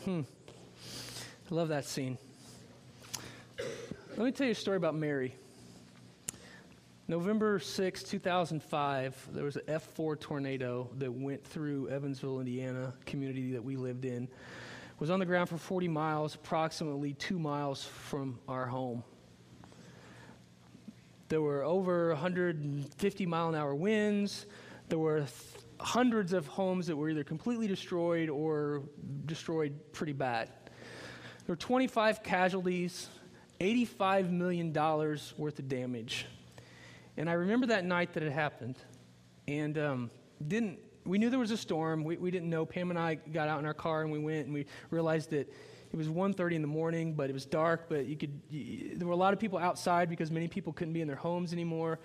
I 0.06 1.54
love 1.54 1.68
that 1.68 1.84
scene. 1.84 2.18
Let 4.24 4.28
me 4.32 4.36
tell 4.38 4.46
you 4.46 4.52
a 4.52 4.54
story 4.54 4.78
about 4.78 4.94
Mary. 4.94 5.34
November 7.08 7.58
6, 7.58 8.02
2005, 8.04 9.28
there 9.32 9.44
was 9.44 9.56
an 9.56 9.64
F4 9.68 10.18
tornado 10.18 10.88
that 10.96 11.12
went 11.12 11.44
through 11.44 11.90
Evansville, 11.90 12.40
Indiana, 12.40 12.94
community 13.04 13.52
that 13.52 13.62
we 13.62 13.76
lived 13.76 14.06
in. 14.06 14.22
It 14.22 14.30
was 14.98 15.10
on 15.10 15.18
the 15.18 15.26
ground 15.26 15.50
for 15.50 15.58
40 15.58 15.88
miles, 15.88 16.36
approximately 16.36 17.12
two 17.12 17.38
miles 17.38 17.84
from 17.84 18.38
our 18.48 18.64
home. 18.64 19.04
There 21.28 21.42
were 21.42 21.62
over 21.62 22.08
150 22.08 23.26
mile 23.26 23.50
an 23.50 23.54
hour 23.54 23.74
winds. 23.74 24.46
There 24.88 24.98
were 24.98 25.18
th- 25.18 25.30
hundreds 25.80 26.32
of 26.32 26.46
homes 26.46 26.86
that 26.86 26.96
were 26.96 27.10
either 27.10 27.24
completely 27.24 27.66
destroyed 27.66 28.30
or 28.30 28.84
destroyed 29.26 29.78
pretty 29.92 30.14
bad. 30.14 30.48
There 31.46 31.52
were 31.52 31.56
25 31.56 32.22
casualties, 32.22 33.10
$85 33.60 34.30
million 34.30 34.72
worth 34.72 35.58
of 35.58 35.68
damage. 35.68 36.26
And 37.16 37.30
I 37.30 37.34
remember 37.34 37.66
that 37.68 37.84
night 37.84 38.14
that 38.14 38.22
it 38.22 38.32
happened. 38.32 38.76
And 39.46 39.78
um, 39.78 40.10
didn't, 40.46 40.78
we 41.04 41.18
knew 41.18 41.30
there 41.30 41.38
was 41.38 41.50
a 41.50 41.56
storm. 41.56 42.04
We, 42.04 42.16
we 42.16 42.30
didn't 42.30 42.50
know. 42.50 42.66
Pam 42.66 42.90
and 42.90 42.98
I 42.98 43.14
got 43.14 43.48
out 43.48 43.60
in 43.60 43.66
our 43.66 43.74
car 43.74 44.02
and 44.02 44.10
we 44.10 44.18
went 44.18 44.46
and 44.46 44.54
we 44.54 44.66
realized 44.90 45.30
that 45.30 45.52
it 45.92 45.96
was 45.96 46.08
1.30 46.08 46.54
in 46.54 46.62
the 46.62 46.68
morning, 46.68 47.14
but 47.14 47.30
it 47.30 47.32
was 47.32 47.46
dark, 47.46 47.88
but 47.88 48.06
you 48.06 48.16
could, 48.16 48.40
you, 48.50 48.96
there 48.96 49.06
were 49.06 49.12
a 49.12 49.16
lot 49.16 49.32
of 49.32 49.38
people 49.38 49.60
outside 49.60 50.08
because 50.08 50.28
many 50.28 50.48
people 50.48 50.72
couldn't 50.72 50.92
be 50.92 51.00
in 51.00 51.06
their 51.06 51.16
homes 51.16 51.52
anymore. 51.52 52.00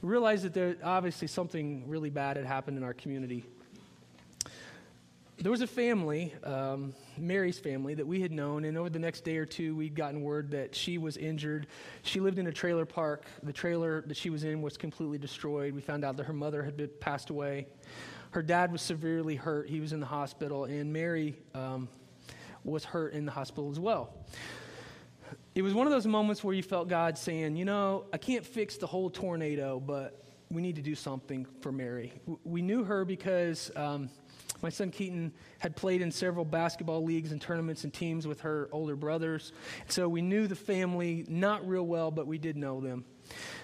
We 0.00 0.08
realized 0.08 0.44
that 0.44 0.54
there, 0.54 0.76
obviously 0.82 1.28
something 1.28 1.86
really 1.86 2.08
bad 2.08 2.38
had 2.38 2.46
happened 2.46 2.78
in 2.78 2.84
our 2.84 2.94
community 2.94 3.44
there 5.38 5.50
was 5.50 5.62
a 5.62 5.66
family, 5.66 6.32
um, 6.44 6.94
Mary's 7.18 7.58
family, 7.58 7.94
that 7.94 8.06
we 8.06 8.20
had 8.20 8.30
known, 8.30 8.64
and 8.64 8.78
over 8.78 8.88
the 8.88 8.98
next 8.98 9.24
day 9.24 9.36
or 9.36 9.44
two, 9.44 9.74
we'd 9.74 9.94
gotten 9.94 10.22
word 10.22 10.52
that 10.52 10.74
she 10.74 10.96
was 10.96 11.16
injured. 11.16 11.66
She 12.02 12.20
lived 12.20 12.38
in 12.38 12.46
a 12.46 12.52
trailer 12.52 12.86
park. 12.86 13.26
The 13.42 13.52
trailer 13.52 14.02
that 14.02 14.16
she 14.16 14.30
was 14.30 14.44
in 14.44 14.62
was 14.62 14.76
completely 14.76 15.18
destroyed. 15.18 15.74
We 15.74 15.80
found 15.80 16.04
out 16.04 16.16
that 16.18 16.24
her 16.24 16.32
mother 16.32 16.62
had 16.62 16.76
been, 16.76 16.90
passed 17.00 17.30
away. 17.30 17.66
Her 18.30 18.42
dad 18.42 18.70
was 18.70 18.80
severely 18.80 19.34
hurt. 19.34 19.68
He 19.68 19.80
was 19.80 19.92
in 19.92 20.00
the 20.00 20.06
hospital, 20.06 20.64
and 20.64 20.92
Mary 20.92 21.36
um, 21.54 21.88
was 22.62 22.84
hurt 22.84 23.12
in 23.12 23.24
the 23.24 23.32
hospital 23.32 23.70
as 23.70 23.80
well. 23.80 24.14
It 25.56 25.62
was 25.62 25.74
one 25.74 25.86
of 25.86 25.92
those 25.92 26.06
moments 26.06 26.44
where 26.44 26.54
you 26.54 26.62
felt 26.62 26.88
God 26.88 27.18
saying, 27.18 27.56
You 27.56 27.64
know, 27.64 28.06
I 28.12 28.18
can't 28.18 28.46
fix 28.46 28.76
the 28.76 28.86
whole 28.86 29.10
tornado, 29.10 29.80
but 29.80 30.22
we 30.48 30.62
need 30.62 30.76
to 30.76 30.82
do 30.82 30.94
something 30.94 31.46
for 31.60 31.72
Mary. 31.72 32.12
We 32.44 32.62
knew 32.62 32.84
her 32.84 33.04
because. 33.04 33.72
Um, 33.74 34.10
my 34.64 34.70
son 34.70 34.90
Keaton 34.90 35.30
had 35.58 35.76
played 35.76 36.00
in 36.00 36.10
several 36.10 36.42
basketball 36.46 37.04
leagues 37.04 37.32
and 37.32 37.40
tournaments 37.40 37.84
and 37.84 37.92
teams 37.92 38.26
with 38.26 38.40
her 38.40 38.70
older 38.72 38.96
brothers. 38.96 39.52
So 39.88 40.08
we 40.08 40.22
knew 40.22 40.46
the 40.46 40.56
family 40.56 41.26
not 41.28 41.68
real 41.68 41.82
well, 41.82 42.10
but 42.10 42.26
we 42.26 42.38
did 42.38 42.56
know 42.56 42.80
them. 42.80 43.04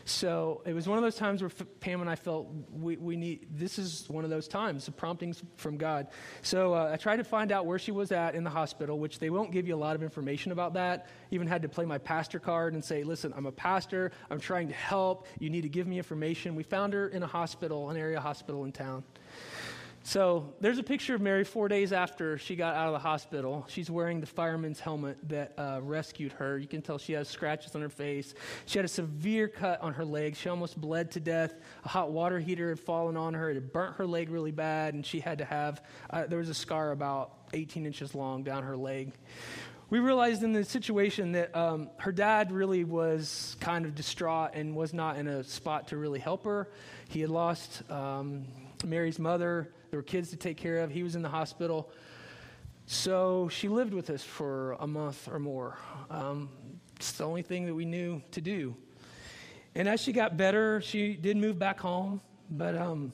So 0.04 0.62
it 0.66 0.74
was 0.74 0.86
one 0.86 0.98
of 0.98 1.02
those 1.02 1.16
times 1.16 1.40
where 1.40 1.50
F- 1.50 1.66
Pam 1.80 2.02
and 2.02 2.10
I 2.10 2.16
felt 2.16 2.48
we, 2.70 2.98
we 2.98 3.16
need, 3.16 3.46
this 3.50 3.78
is 3.78 4.10
one 4.10 4.24
of 4.24 4.30
those 4.30 4.46
times, 4.46 4.84
the 4.84 4.92
promptings 4.92 5.42
from 5.56 5.78
God. 5.78 6.08
So 6.42 6.74
uh, 6.74 6.90
I 6.92 6.96
tried 6.96 7.16
to 7.16 7.24
find 7.24 7.50
out 7.50 7.64
where 7.64 7.78
she 7.78 7.92
was 7.92 8.12
at 8.12 8.34
in 8.34 8.44
the 8.44 8.50
hospital, 8.50 8.98
which 8.98 9.18
they 9.18 9.30
won't 9.30 9.52
give 9.52 9.66
you 9.66 9.74
a 9.74 9.78
lot 9.78 9.96
of 9.96 10.02
information 10.02 10.52
about 10.52 10.74
that. 10.74 11.06
Even 11.30 11.46
had 11.46 11.62
to 11.62 11.68
play 11.68 11.86
my 11.86 11.98
pastor 11.98 12.38
card 12.38 12.74
and 12.74 12.84
say, 12.84 13.04
listen, 13.04 13.32
I'm 13.34 13.46
a 13.46 13.52
pastor. 13.52 14.12
I'm 14.30 14.40
trying 14.40 14.68
to 14.68 14.74
help. 14.74 15.26
You 15.38 15.48
need 15.48 15.62
to 15.62 15.70
give 15.70 15.86
me 15.86 15.96
information. 15.96 16.54
We 16.54 16.62
found 16.62 16.92
her 16.92 17.08
in 17.08 17.22
a 17.22 17.26
hospital, 17.26 17.88
an 17.88 17.96
area 17.96 18.20
hospital 18.20 18.64
in 18.64 18.72
town. 18.72 19.02
So 20.10 20.54
there's 20.58 20.78
a 20.78 20.82
picture 20.82 21.14
of 21.14 21.20
Mary 21.20 21.44
four 21.44 21.68
days 21.68 21.92
after 21.92 22.36
she 22.36 22.56
got 22.56 22.74
out 22.74 22.88
of 22.88 22.94
the 22.94 22.98
hospital. 22.98 23.64
She's 23.68 23.88
wearing 23.88 24.20
the 24.20 24.26
fireman's 24.26 24.80
helmet 24.80 25.18
that 25.28 25.54
uh, 25.56 25.78
rescued 25.80 26.32
her. 26.32 26.58
You 26.58 26.66
can 26.66 26.82
tell 26.82 26.98
she 26.98 27.12
has 27.12 27.28
scratches 27.28 27.76
on 27.76 27.80
her 27.80 27.88
face. 27.88 28.34
She 28.66 28.80
had 28.80 28.84
a 28.84 28.88
severe 28.88 29.46
cut 29.46 29.80
on 29.80 29.94
her 29.94 30.04
leg. 30.04 30.34
She 30.34 30.48
almost 30.48 30.80
bled 30.80 31.12
to 31.12 31.20
death. 31.20 31.54
A 31.84 31.88
hot 31.88 32.10
water 32.10 32.40
heater 32.40 32.70
had 32.70 32.80
fallen 32.80 33.16
on 33.16 33.34
her. 33.34 33.50
It 33.50 33.54
had 33.54 33.72
burnt 33.72 33.98
her 33.98 34.06
leg 34.06 34.30
really 34.30 34.50
bad, 34.50 34.94
and 34.94 35.06
she 35.06 35.20
had 35.20 35.38
to 35.38 35.44
have, 35.44 35.80
uh, 36.10 36.26
there 36.26 36.40
was 36.40 36.48
a 36.48 36.54
scar 36.54 36.90
about 36.90 37.30
18 37.52 37.86
inches 37.86 38.12
long 38.12 38.42
down 38.42 38.64
her 38.64 38.76
leg. 38.76 39.12
We 39.90 40.00
realized 40.00 40.42
in 40.42 40.52
the 40.52 40.64
situation 40.64 41.30
that 41.32 41.54
um, 41.54 41.88
her 41.98 42.10
dad 42.10 42.50
really 42.50 42.82
was 42.82 43.56
kind 43.60 43.84
of 43.84 43.94
distraught 43.94 44.54
and 44.54 44.74
was 44.74 44.92
not 44.92 45.18
in 45.18 45.28
a 45.28 45.44
spot 45.44 45.86
to 45.88 45.96
really 45.96 46.18
help 46.18 46.46
her. 46.46 46.68
He 47.08 47.20
had 47.20 47.30
lost 47.30 47.88
um, 47.92 48.48
Mary's 48.84 49.20
mother. 49.20 49.70
There 49.90 49.98
were 49.98 50.04
kids 50.04 50.30
to 50.30 50.36
take 50.36 50.56
care 50.56 50.78
of. 50.78 50.90
He 50.90 51.02
was 51.02 51.16
in 51.16 51.22
the 51.22 51.28
hospital. 51.28 51.90
So 52.86 53.48
she 53.48 53.68
lived 53.68 53.92
with 53.92 54.08
us 54.08 54.22
for 54.22 54.76
a 54.78 54.86
month 54.86 55.28
or 55.28 55.40
more. 55.40 55.78
Um, 56.10 56.48
it's 56.94 57.12
the 57.12 57.24
only 57.24 57.42
thing 57.42 57.66
that 57.66 57.74
we 57.74 57.84
knew 57.84 58.22
to 58.30 58.40
do. 58.40 58.76
And 59.74 59.88
as 59.88 60.00
she 60.00 60.12
got 60.12 60.36
better, 60.36 60.80
she 60.80 61.14
did 61.14 61.36
move 61.36 61.58
back 61.58 61.80
home. 61.80 62.20
But 62.50 62.76
um, 62.76 63.12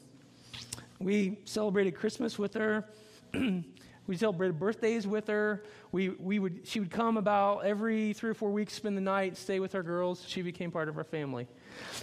we 0.98 1.38
celebrated 1.44 1.94
Christmas 1.94 2.38
with 2.38 2.52
her. 2.54 2.84
we 3.32 4.16
celebrated 4.16 4.58
birthdays 4.58 5.06
with 5.06 5.28
her. 5.28 5.62
We, 5.92 6.10
we 6.10 6.38
would, 6.38 6.66
she 6.66 6.80
would 6.80 6.90
come 6.90 7.16
about 7.16 7.60
every 7.60 8.12
three 8.12 8.30
or 8.30 8.34
four 8.34 8.50
weeks, 8.50 8.74
spend 8.74 8.98
the 8.98 9.02
night, 9.02 9.36
stay 9.36 9.60
with 9.60 9.74
our 9.74 9.82
girls. 9.82 10.24
She 10.26 10.42
became 10.42 10.70
part 10.70 10.88
of 10.90 10.98
our 10.98 11.04
family. 11.04 11.46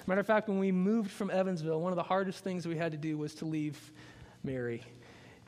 Matter 0.07 0.21
of 0.21 0.27
fact, 0.27 0.47
when 0.47 0.59
we 0.59 0.71
moved 0.71 1.12
from 1.12 1.29
Evansville, 1.29 1.79
one 1.79 1.91
of 1.91 1.97
the 1.97 2.03
hardest 2.03 2.43
things 2.43 2.67
we 2.67 2.77
had 2.77 2.91
to 2.91 2.97
do 2.97 3.17
was 3.17 3.36
to 3.36 3.45
leave 3.45 3.91
Mary. 4.43 4.84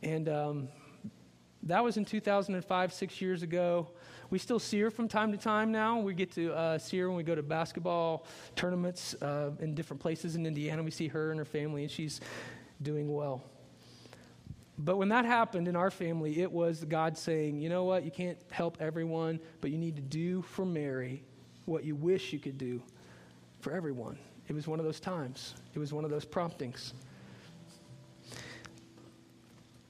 And 0.03 0.29
um, 0.29 0.67
That 1.63 1.84
was 1.84 1.97
in 1.97 2.05
2005, 2.05 2.93
six 2.93 3.19
years 3.21 3.41
ago. 3.41 3.89
We 4.29 4.39
still 4.39 4.60
see 4.60 4.79
her 4.81 4.91
from 4.91 5.08
time 5.08 5.31
to 5.31 5.38
time 5.38 5.71
now. 5.71 5.99
We 5.99 6.13
get 6.13 6.31
to 6.34 6.53
uh, 6.53 6.77
see 6.77 6.99
her 6.99 7.08
when 7.08 7.17
we 7.17 7.23
go 7.23 7.36
to 7.36 7.43
basketball 7.43 8.25
tournaments 8.55 9.15
uh, 9.21 9.51
in 9.60 9.73
different 9.73 10.01
places 10.01 10.36
in 10.36 10.45
Indiana. 10.45 10.84
We 10.84 10.91
see 10.91 11.08
her 11.08 11.31
and 11.31 11.39
her 11.39 11.45
family, 11.45 11.84
and 11.84 11.91
she's 11.91 12.21
doing 12.81 13.13
well. 13.13 13.43
But 14.77 14.97
when 14.97 15.10
that 15.10 15.25
happened 15.25 15.67
in 15.67 15.75
our 15.75 15.89
family, 15.89 16.41
it 16.41 16.51
was 16.51 16.84
God 16.84 17.17
saying, 17.17 17.62
you 17.62 17.69
know 17.69 17.86
what, 17.86 18.03
you 18.03 18.12
can't 18.12 18.38
help 18.51 18.77
everyone, 18.79 19.39
but 19.62 19.71
you 19.71 19.77
need 19.77 19.95
to 19.95 20.01
do 20.01 20.41
for 20.41 20.65
Mary 20.65 21.23
what 21.65 21.84
you 21.84 21.95
wish 21.95 22.34
you 22.34 22.39
could 22.39 22.58
do 22.58 22.81
for 23.60 23.71
everyone. 23.71 24.17
It 24.47 24.53
was 24.53 24.67
one 24.67 24.79
of 24.79 24.86
those 24.86 24.99
times, 24.99 25.55
it 25.73 25.79
was 25.79 25.93
one 25.93 26.03
of 26.03 26.12
those 26.12 26.25
promptings. 26.25 26.93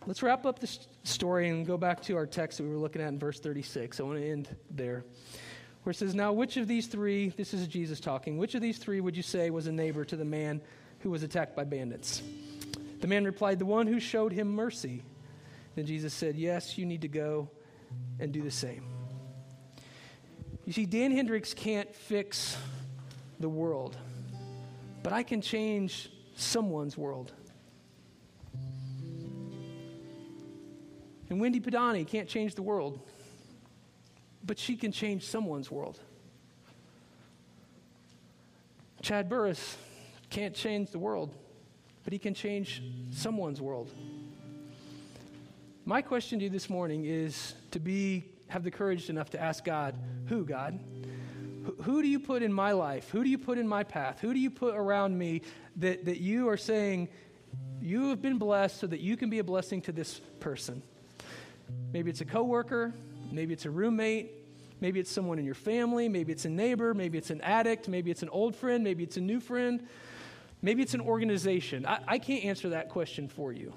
Let's 0.07 0.21
wrap 0.21 0.45
up 0.45 0.59
this 0.59 0.87
story 1.03 1.49
and 1.49 1.65
go 1.65 1.77
back 1.77 2.01
to 2.03 2.15
our 2.15 2.27
text 2.27 2.59
that 2.59 2.63
we 2.63 2.69
were 2.69 2.77
looking 2.77 3.01
at 3.01 3.07
in 3.07 3.17
verse 3.17 3.39
36. 3.39 3.99
I 3.99 4.03
want 4.03 4.19
to 4.19 4.29
end 4.29 4.55
there. 4.69 5.03
Where 5.81 5.91
it 5.91 5.95
says, 5.95 6.13
Now, 6.13 6.31
which 6.31 6.57
of 6.57 6.67
these 6.67 6.85
three, 6.85 7.29
this 7.29 7.55
is 7.55 7.67
Jesus 7.67 7.99
talking, 7.99 8.37
which 8.37 8.53
of 8.53 8.61
these 8.61 8.77
three 8.77 9.01
would 9.01 9.17
you 9.17 9.23
say 9.23 9.49
was 9.49 9.65
a 9.65 9.71
neighbor 9.71 10.05
to 10.05 10.15
the 10.15 10.25
man 10.25 10.61
who 10.99 11.09
was 11.09 11.23
attacked 11.23 11.55
by 11.55 11.63
bandits? 11.63 12.21
The 13.01 13.07
man 13.07 13.25
replied, 13.25 13.57
The 13.57 13.65
one 13.65 13.87
who 13.87 13.99
showed 13.99 14.31
him 14.31 14.53
mercy. 14.53 15.01
Then 15.75 15.87
Jesus 15.87 16.13
said, 16.13 16.35
Yes, 16.35 16.77
you 16.77 16.85
need 16.85 17.01
to 17.01 17.07
go 17.07 17.49
and 18.19 18.31
do 18.31 18.43
the 18.43 18.51
same. 18.51 18.85
You 20.65 20.73
see, 20.73 20.85
Dan 20.85 21.11
Hendricks 21.11 21.55
can't 21.55 21.93
fix 21.95 22.57
the 23.39 23.49
world, 23.49 23.97
but 25.01 25.13
I 25.13 25.23
can 25.23 25.41
change 25.41 26.11
someone's 26.35 26.95
world. 26.95 27.31
And 31.29 31.39
Wendy 31.39 31.59
Padani 31.59 32.07
can't 32.07 32.29
change 32.29 32.55
the 32.55 32.61
world, 32.61 32.99
but 34.45 34.59
she 34.59 34.75
can 34.75 34.91
change 34.91 35.25
someone's 35.25 35.71
world. 35.71 35.99
Chad 39.01 39.29
Burris 39.29 39.77
can't 40.29 40.55
change 40.55 40.91
the 40.91 40.99
world, 40.99 41.33
but 42.03 42.13
he 42.13 42.19
can 42.19 42.33
change 42.33 42.83
someone's 43.11 43.61
world. 43.61 43.91
My 45.85 46.01
question 46.01 46.39
to 46.39 46.45
you 46.45 46.49
this 46.49 46.69
morning 46.69 47.05
is 47.05 47.53
to 47.71 47.79
be 47.79 48.25
have 48.47 48.63
the 48.63 48.71
courage 48.71 49.09
enough 49.09 49.29
to 49.31 49.41
ask 49.41 49.63
God, 49.63 49.95
who 50.27 50.45
God? 50.45 50.79
Who, 51.63 51.75
who 51.81 52.01
do 52.01 52.07
you 52.07 52.19
put 52.19 52.43
in 52.43 52.53
my 52.53 52.71
life? 52.71 53.09
Who 53.09 53.23
do 53.23 53.29
you 53.29 53.37
put 53.37 53.57
in 53.57 53.67
my 53.67 53.83
path? 53.83 54.19
Who 54.21 54.33
do 54.33 54.39
you 54.39 54.49
put 54.49 54.75
around 54.75 55.17
me 55.17 55.41
that, 55.77 56.05
that 56.05 56.19
you 56.19 56.49
are 56.49 56.57
saying 56.57 57.09
you 57.81 58.09
have 58.09 58.21
been 58.21 58.37
blessed 58.37 58.79
so 58.79 58.87
that 58.87 58.99
you 58.99 59.17
can 59.17 59.29
be 59.29 59.39
a 59.39 59.43
blessing 59.43 59.81
to 59.83 59.91
this 59.91 60.19
person? 60.39 60.81
Maybe 61.93 62.09
it's 62.09 62.21
a 62.21 62.25
coworker, 62.25 62.93
maybe 63.31 63.53
it's 63.53 63.65
a 63.65 63.69
roommate, 63.69 64.31
maybe 64.81 64.99
it's 64.99 65.11
someone 65.11 65.39
in 65.39 65.45
your 65.45 65.55
family, 65.55 66.09
maybe 66.09 66.31
it's 66.31 66.45
a 66.45 66.49
neighbor, 66.49 66.93
maybe 66.93 67.17
it's 67.17 67.29
an 67.29 67.41
addict, 67.41 67.87
maybe 67.87 68.11
it's 68.11 68.23
an 68.23 68.29
old 68.29 68.55
friend, 68.55 68.83
maybe 68.83 69.03
it's 69.03 69.17
a 69.17 69.21
new 69.21 69.39
friend, 69.39 69.87
maybe 70.61 70.81
it's 70.81 70.93
an 70.93 71.01
organization. 71.01 71.85
I, 71.85 71.99
I 72.07 72.19
can't 72.19 72.43
answer 72.45 72.69
that 72.69 72.89
question 72.89 73.27
for 73.27 73.51
you. 73.51 73.73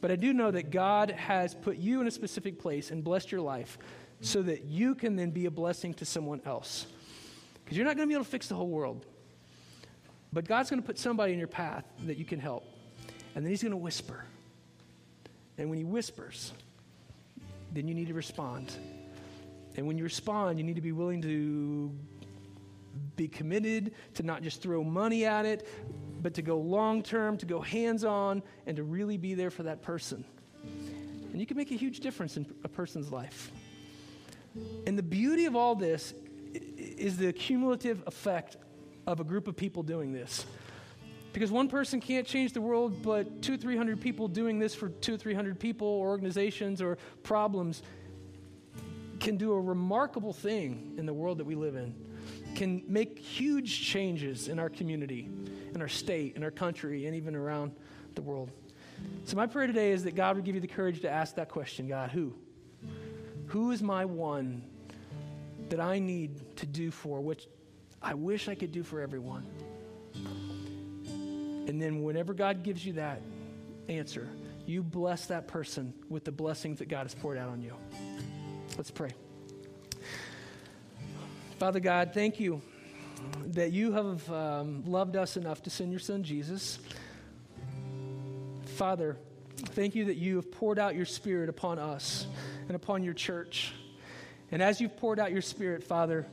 But 0.00 0.10
I 0.10 0.16
do 0.16 0.34
know 0.34 0.50
that 0.50 0.70
God 0.70 1.12
has 1.12 1.54
put 1.54 1.78
you 1.78 2.02
in 2.02 2.06
a 2.06 2.10
specific 2.10 2.58
place 2.58 2.90
and 2.90 3.02
blessed 3.02 3.32
your 3.32 3.40
life 3.40 3.78
so 4.20 4.42
that 4.42 4.64
you 4.64 4.94
can 4.94 5.16
then 5.16 5.30
be 5.30 5.46
a 5.46 5.50
blessing 5.50 5.94
to 5.94 6.04
someone 6.04 6.42
else. 6.44 6.86
Because 7.64 7.78
you're 7.78 7.86
not 7.86 7.96
going 7.96 8.06
to 8.06 8.10
be 8.10 8.14
able 8.14 8.24
to 8.24 8.30
fix 8.30 8.48
the 8.48 8.54
whole 8.54 8.68
world. 8.68 9.06
But 10.30 10.46
God's 10.46 10.68
going 10.68 10.82
to 10.82 10.86
put 10.86 10.98
somebody 10.98 11.32
in 11.32 11.38
your 11.38 11.48
path 11.48 11.84
that 12.06 12.18
you 12.18 12.24
can 12.24 12.38
help. 12.38 12.64
And 13.34 13.44
then 13.44 13.50
He's 13.50 13.62
going 13.62 13.72
to 13.72 13.78
whisper. 13.78 14.24
And 15.56 15.70
when 15.70 15.78
He 15.78 15.84
whispers, 15.84 16.52
then 17.74 17.88
you 17.88 17.94
need 17.94 18.08
to 18.08 18.14
respond. 18.14 18.72
And 19.76 19.86
when 19.86 19.98
you 19.98 20.04
respond, 20.04 20.58
you 20.58 20.64
need 20.64 20.76
to 20.76 20.82
be 20.82 20.92
willing 20.92 21.20
to 21.22 21.92
be 23.16 23.28
committed, 23.28 23.92
to 24.14 24.22
not 24.22 24.42
just 24.42 24.62
throw 24.62 24.84
money 24.84 25.24
at 25.24 25.44
it, 25.44 25.68
but 26.22 26.34
to 26.34 26.42
go 26.42 26.58
long 26.58 27.02
term, 27.02 27.36
to 27.38 27.46
go 27.46 27.60
hands 27.60 28.04
on, 28.04 28.42
and 28.66 28.76
to 28.76 28.82
really 28.82 29.16
be 29.16 29.34
there 29.34 29.50
for 29.50 29.64
that 29.64 29.82
person. 29.82 30.24
And 31.32 31.40
you 31.40 31.46
can 31.46 31.56
make 31.56 31.72
a 31.72 31.76
huge 31.76 32.00
difference 32.00 32.36
in 32.36 32.46
a 32.62 32.68
person's 32.68 33.10
life. 33.10 33.50
And 34.86 34.96
the 34.96 35.02
beauty 35.02 35.46
of 35.46 35.56
all 35.56 35.74
this 35.74 36.14
is 36.54 37.16
the 37.16 37.32
cumulative 37.32 38.04
effect 38.06 38.56
of 39.06 39.18
a 39.18 39.24
group 39.24 39.48
of 39.48 39.56
people 39.56 39.82
doing 39.82 40.12
this. 40.12 40.46
Because 41.34 41.50
one 41.50 41.68
person 41.68 42.00
can't 42.00 42.24
change 42.24 42.52
the 42.52 42.60
world, 42.60 43.02
but 43.02 43.42
two, 43.42 43.58
three 43.58 43.76
hundred 43.76 44.00
people 44.00 44.28
doing 44.28 44.60
this 44.60 44.72
for 44.72 44.88
two, 44.88 45.18
three 45.18 45.34
hundred 45.34 45.58
people, 45.58 45.88
or 45.88 46.08
organizations, 46.08 46.80
or 46.80 46.96
problems 47.24 47.82
can 49.18 49.36
do 49.36 49.52
a 49.52 49.60
remarkable 49.60 50.32
thing 50.32 50.94
in 50.96 51.06
the 51.06 51.12
world 51.12 51.38
that 51.38 51.44
we 51.44 51.56
live 51.56 51.74
in, 51.74 51.92
can 52.54 52.84
make 52.86 53.18
huge 53.18 53.84
changes 53.84 54.46
in 54.46 54.60
our 54.60 54.68
community, 54.68 55.28
in 55.74 55.82
our 55.82 55.88
state, 55.88 56.36
in 56.36 56.44
our 56.44 56.52
country, 56.52 57.06
and 57.06 57.16
even 57.16 57.34
around 57.34 57.72
the 58.14 58.22
world. 58.22 58.52
So, 59.24 59.36
my 59.36 59.48
prayer 59.48 59.66
today 59.66 59.90
is 59.90 60.04
that 60.04 60.14
God 60.14 60.36
would 60.36 60.44
give 60.44 60.54
you 60.54 60.60
the 60.60 60.68
courage 60.68 61.00
to 61.00 61.10
ask 61.10 61.34
that 61.34 61.48
question 61.48 61.88
God, 61.88 62.10
who? 62.10 62.32
Who 63.46 63.72
is 63.72 63.82
my 63.82 64.04
one 64.04 64.62
that 65.68 65.80
I 65.80 65.98
need 65.98 66.56
to 66.58 66.66
do 66.66 66.92
for, 66.92 67.20
which 67.20 67.48
I 68.00 68.14
wish 68.14 68.48
I 68.48 68.54
could 68.54 68.70
do 68.70 68.84
for 68.84 69.00
everyone? 69.00 69.44
And 71.66 71.80
then, 71.80 72.02
whenever 72.02 72.34
God 72.34 72.62
gives 72.62 72.84
you 72.84 72.94
that 72.94 73.22
answer, 73.88 74.28
you 74.66 74.82
bless 74.82 75.26
that 75.26 75.46
person 75.46 75.92
with 76.08 76.24
the 76.24 76.32
blessings 76.32 76.78
that 76.78 76.88
God 76.88 77.02
has 77.02 77.14
poured 77.14 77.38
out 77.38 77.48
on 77.48 77.62
you. 77.62 77.74
Let's 78.76 78.90
pray. 78.90 79.10
Father 81.58 81.80
God, 81.80 82.10
thank 82.12 82.40
you 82.40 82.60
that 83.46 83.72
you 83.72 83.92
have 83.92 84.30
um, 84.30 84.82
loved 84.86 85.16
us 85.16 85.36
enough 85.36 85.62
to 85.62 85.70
send 85.70 85.90
your 85.90 86.00
son 86.00 86.22
Jesus. 86.22 86.78
Father, 88.76 89.16
thank 89.56 89.94
you 89.94 90.06
that 90.06 90.16
you 90.16 90.36
have 90.36 90.50
poured 90.50 90.78
out 90.78 90.94
your 90.94 91.06
spirit 91.06 91.48
upon 91.48 91.78
us 91.78 92.26
and 92.66 92.74
upon 92.74 93.02
your 93.02 93.14
church. 93.14 93.72
And 94.50 94.62
as 94.62 94.80
you've 94.80 94.96
poured 94.96 95.20
out 95.20 95.32
your 95.32 95.42
spirit, 95.42 95.84
Father, 95.84 96.26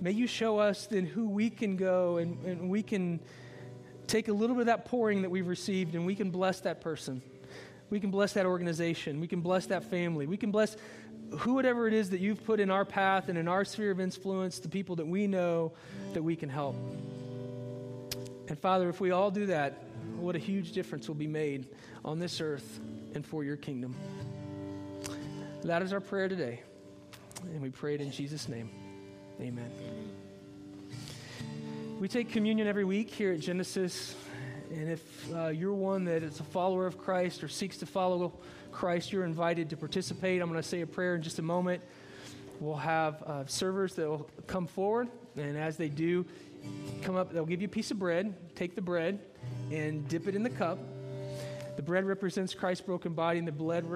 may 0.00 0.12
you 0.12 0.26
show 0.26 0.58
us 0.58 0.86
then 0.86 1.06
who 1.06 1.28
we 1.28 1.50
can 1.50 1.76
go 1.76 2.18
and, 2.18 2.44
and 2.44 2.68
we 2.68 2.82
can 2.82 3.20
take 4.06 4.28
a 4.28 4.32
little 4.32 4.56
bit 4.56 4.62
of 4.62 4.66
that 4.66 4.84
pouring 4.84 5.22
that 5.22 5.30
we've 5.30 5.46
received 5.46 5.94
and 5.94 6.06
we 6.06 6.14
can 6.14 6.30
bless 6.30 6.60
that 6.60 6.80
person. 6.80 7.22
We 7.90 8.00
can 8.00 8.10
bless 8.10 8.32
that 8.32 8.46
organization. 8.46 9.20
We 9.20 9.28
can 9.28 9.40
bless 9.40 9.66
that 9.66 9.84
family. 9.84 10.26
We 10.26 10.36
can 10.36 10.50
bless 10.50 10.76
whoever 11.38 11.86
it 11.86 11.94
is 11.94 12.10
that 12.10 12.20
you've 12.20 12.44
put 12.44 12.60
in 12.60 12.70
our 12.70 12.84
path 12.84 13.28
and 13.28 13.38
in 13.38 13.48
our 13.48 13.64
sphere 13.64 13.90
of 13.90 14.00
influence, 14.00 14.58
the 14.58 14.68
people 14.68 14.96
that 14.96 15.06
we 15.06 15.26
know 15.26 15.72
that 16.12 16.22
we 16.22 16.36
can 16.36 16.48
help. 16.48 16.76
And 18.48 18.58
Father, 18.58 18.88
if 18.88 19.00
we 19.00 19.10
all 19.10 19.30
do 19.30 19.46
that, 19.46 19.84
what 20.18 20.36
a 20.36 20.38
huge 20.38 20.72
difference 20.72 21.08
will 21.08 21.14
be 21.14 21.26
made 21.26 21.66
on 22.04 22.18
this 22.18 22.40
earth 22.40 22.80
and 23.14 23.24
for 23.24 23.44
your 23.44 23.56
kingdom. 23.56 23.94
That 25.64 25.82
is 25.82 25.92
our 25.92 26.00
prayer 26.00 26.28
today. 26.28 26.60
And 27.42 27.62
we 27.62 27.70
pray 27.70 27.94
it 27.94 28.00
in 28.00 28.10
Jesus' 28.10 28.48
name. 28.48 28.70
Amen. 29.40 29.70
We 32.04 32.08
take 32.08 32.28
communion 32.28 32.68
every 32.68 32.84
week 32.84 33.08
here 33.08 33.32
at 33.32 33.40
Genesis. 33.40 34.14
And 34.70 34.90
if 34.90 35.34
uh, 35.34 35.48
you're 35.48 35.72
one 35.72 36.04
that 36.04 36.22
is 36.22 36.38
a 36.38 36.42
follower 36.42 36.86
of 36.86 36.98
Christ 36.98 37.42
or 37.42 37.48
seeks 37.48 37.78
to 37.78 37.86
follow 37.86 38.34
Christ, 38.72 39.10
you're 39.10 39.24
invited 39.24 39.70
to 39.70 39.78
participate. 39.78 40.42
I'm 40.42 40.50
going 40.50 40.60
to 40.60 40.68
say 40.68 40.82
a 40.82 40.86
prayer 40.86 41.14
in 41.14 41.22
just 41.22 41.38
a 41.38 41.42
moment. 41.42 41.82
We'll 42.60 42.76
have 42.76 43.22
uh, 43.22 43.46
servers 43.46 43.94
that 43.94 44.06
will 44.06 44.28
come 44.46 44.66
forward. 44.66 45.08
And 45.38 45.56
as 45.56 45.78
they 45.78 45.88
do, 45.88 46.26
come 47.00 47.16
up, 47.16 47.32
they'll 47.32 47.46
give 47.46 47.62
you 47.62 47.68
a 47.68 47.70
piece 47.70 47.90
of 47.90 47.98
bread. 47.98 48.34
Take 48.54 48.74
the 48.74 48.82
bread 48.82 49.18
and 49.72 50.06
dip 50.06 50.28
it 50.28 50.34
in 50.34 50.42
the 50.42 50.50
cup. 50.50 50.78
The 51.76 51.82
bread 51.82 52.04
represents 52.04 52.52
Christ's 52.52 52.84
broken 52.84 53.14
body, 53.14 53.38
and 53.38 53.48
the 53.48 53.52
blood, 53.52 53.86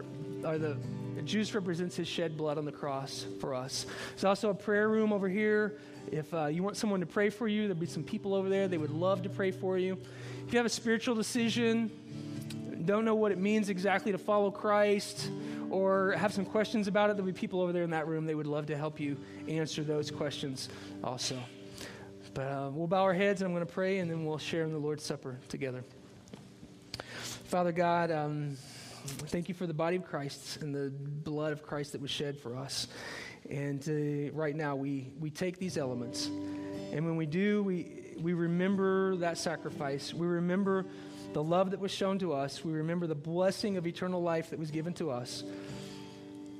or 0.45 0.59
the, 0.59 0.77
the 1.15 1.23
juice 1.23 1.55
represents 1.55 1.97
his 1.97 2.09
shed 2.09 2.37
blood 2.37 2.59
on 2.59 2.65
the 2.65 2.73
cross 2.73 3.27
for 3.41 3.55
us. 3.55 3.87
There's 4.11 4.25
also 4.25 4.51
a 4.51 4.55
prayer 4.55 4.89
room 4.89 5.13
over 5.13 5.29
here. 5.29 5.79
If 6.11 6.33
uh, 6.33 6.47
you 6.47 6.63
want 6.63 6.77
someone 6.77 7.01
to 7.01 7.07
pray 7.07 7.31
for 7.31 7.49
you, 7.49 7.63
there'll 7.63 7.81
be 7.81 7.87
some 7.87 8.05
people 8.05 8.35
over 8.35 8.49
there. 8.49 8.69
They 8.69 8.79
would 8.79 8.91
love 8.91 9.23
to 9.23 9.29
pray 9.29 9.51
for 9.51 9.79
you. 9.79 9.99
If 10.47 10.53
you 10.53 10.59
have 10.59 10.67
a 10.67 10.71
spiritual 10.71 11.15
decision, 11.15 11.91
don't 12.85 13.05
know 13.05 13.15
what 13.15 13.33
it 13.33 13.39
means 13.39 13.69
exactly 13.69 14.13
to 14.13 14.19
follow 14.19 14.51
Christ, 14.51 15.31
or 15.71 16.13
have 16.13 16.33
some 16.33 16.47
questions 16.47 16.89
about 16.89 17.11
it, 17.11 17.17
there'll 17.17 17.31
be 17.31 17.39
people 17.39 17.61
over 17.61 17.73
there 17.73 17.83
in 17.83 17.91
that 17.91 18.07
room. 18.07 18.25
They 18.25 18.35
would 18.35 18.47
love 18.47 18.67
to 18.67 18.77
help 18.77 18.99
you 18.99 19.19
answer 19.47 19.83
those 19.83 20.11
questions 20.11 20.71
also. 21.05 21.39
But 22.33 22.47
uh, 22.47 22.71
we'll 22.73 22.87
bow 22.87 23.03
our 23.03 23.13
heads 23.13 23.43
and 23.43 23.49
I'm 23.49 23.55
going 23.55 23.67
to 23.67 23.73
pray, 23.73 23.99
and 23.99 24.11
then 24.11 24.25
we'll 24.25 24.39
share 24.39 24.65
in 24.65 24.73
the 24.73 24.79
Lord's 24.79 25.05
Supper 25.05 25.39
together. 25.49 25.85
Father 27.45 27.73
God, 27.73 28.11
um, 28.11 28.57
thank 29.07 29.49
you 29.49 29.55
for 29.55 29.67
the 29.67 29.75
body 29.75 29.97
of 29.97 30.05
Christ 30.05 30.59
and 30.63 30.75
the 30.75 30.91
blood 30.91 31.53
of 31.53 31.63
Christ 31.63 31.93
that 31.93 32.01
was 32.01 32.11
shed 32.11 32.39
for 32.39 32.57
us. 32.57 32.89
And 33.51 33.83
uh, 33.89 34.33
right 34.33 34.55
now, 34.55 34.77
we, 34.77 35.13
we 35.19 35.31
take 35.31 35.59
these 35.59 35.79
elements, 35.79 36.27
and 36.27 37.05
when 37.07 37.17
we 37.17 37.27
do, 37.27 37.63
we, 37.63 38.15
we 38.19 38.35
remember 38.35 39.17
that 39.17 39.39
sacrifice. 39.39 40.13
We 40.13 40.27
remember 40.27 40.87
the 41.33 41.43
love 41.43 41.71
that 41.71 41.81
was 41.81 41.91
shown 41.91 42.19
to 42.19 42.33
us. 42.33 42.65
We 42.65 42.73
remember 42.73 43.07
the 43.07 43.15
blessing 43.15 43.77
of 43.77 43.87
eternal 43.87 44.23
life 44.23 44.51
that 44.51 44.59
was 44.59 44.71
given 44.71 44.95
to 44.95 45.11
us. 45.11 45.45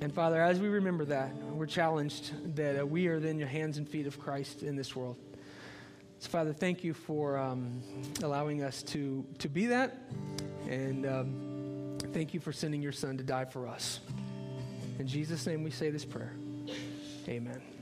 And 0.01 0.13
Father, 0.13 0.41
as 0.41 0.59
we 0.59 0.69
remember 0.69 1.05
that, 1.05 1.35
we're 1.35 1.65
challenged 1.65 2.55
that 2.55 2.79
uh, 2.79 2.85
we 2.85 3.07
are 3.07 3.19
then 3.19 3.37
your 3.37 3.49
hands 3.49 3.77
and 3.77 3.87
feet 3.87 4.07
of 4.07 4.19
Christ 4.19 4.63
in 4.63 4.75
this 4.75 4.95
world. 4.95 5.17
So, 6.19 6.29
Father, 6.29 6.53
thank 6.53 6.83
you 6.83 6.93
for 6.93 7.37
um, 7.37 7.81
allowing 8.23 8.63
us 8.63 8.83
to, 8.83 9.25
to 9.39 9.49
be 9.49 9.65
that. 9.67 9.97
And 10.69 11.05
um, 11.05 11.48
thank 12.13 12.33
you 12.33 12.39
for 12.39 12.51
sending 12.51 12.81
your 12.81 12.91
son 12.91 13.17
to 13.17 13.23
die 13.23 13.45
for 13.45 13.67
us. 13.67 13.99
In 14.99 15.07
Jesus' 15.07 15.45
name 15.47 15.63
we 15.63 15.71
say 15.71 15.89
this 15.89 16.05
prayer. 16.05 16.33
Amen. 17.27 17.78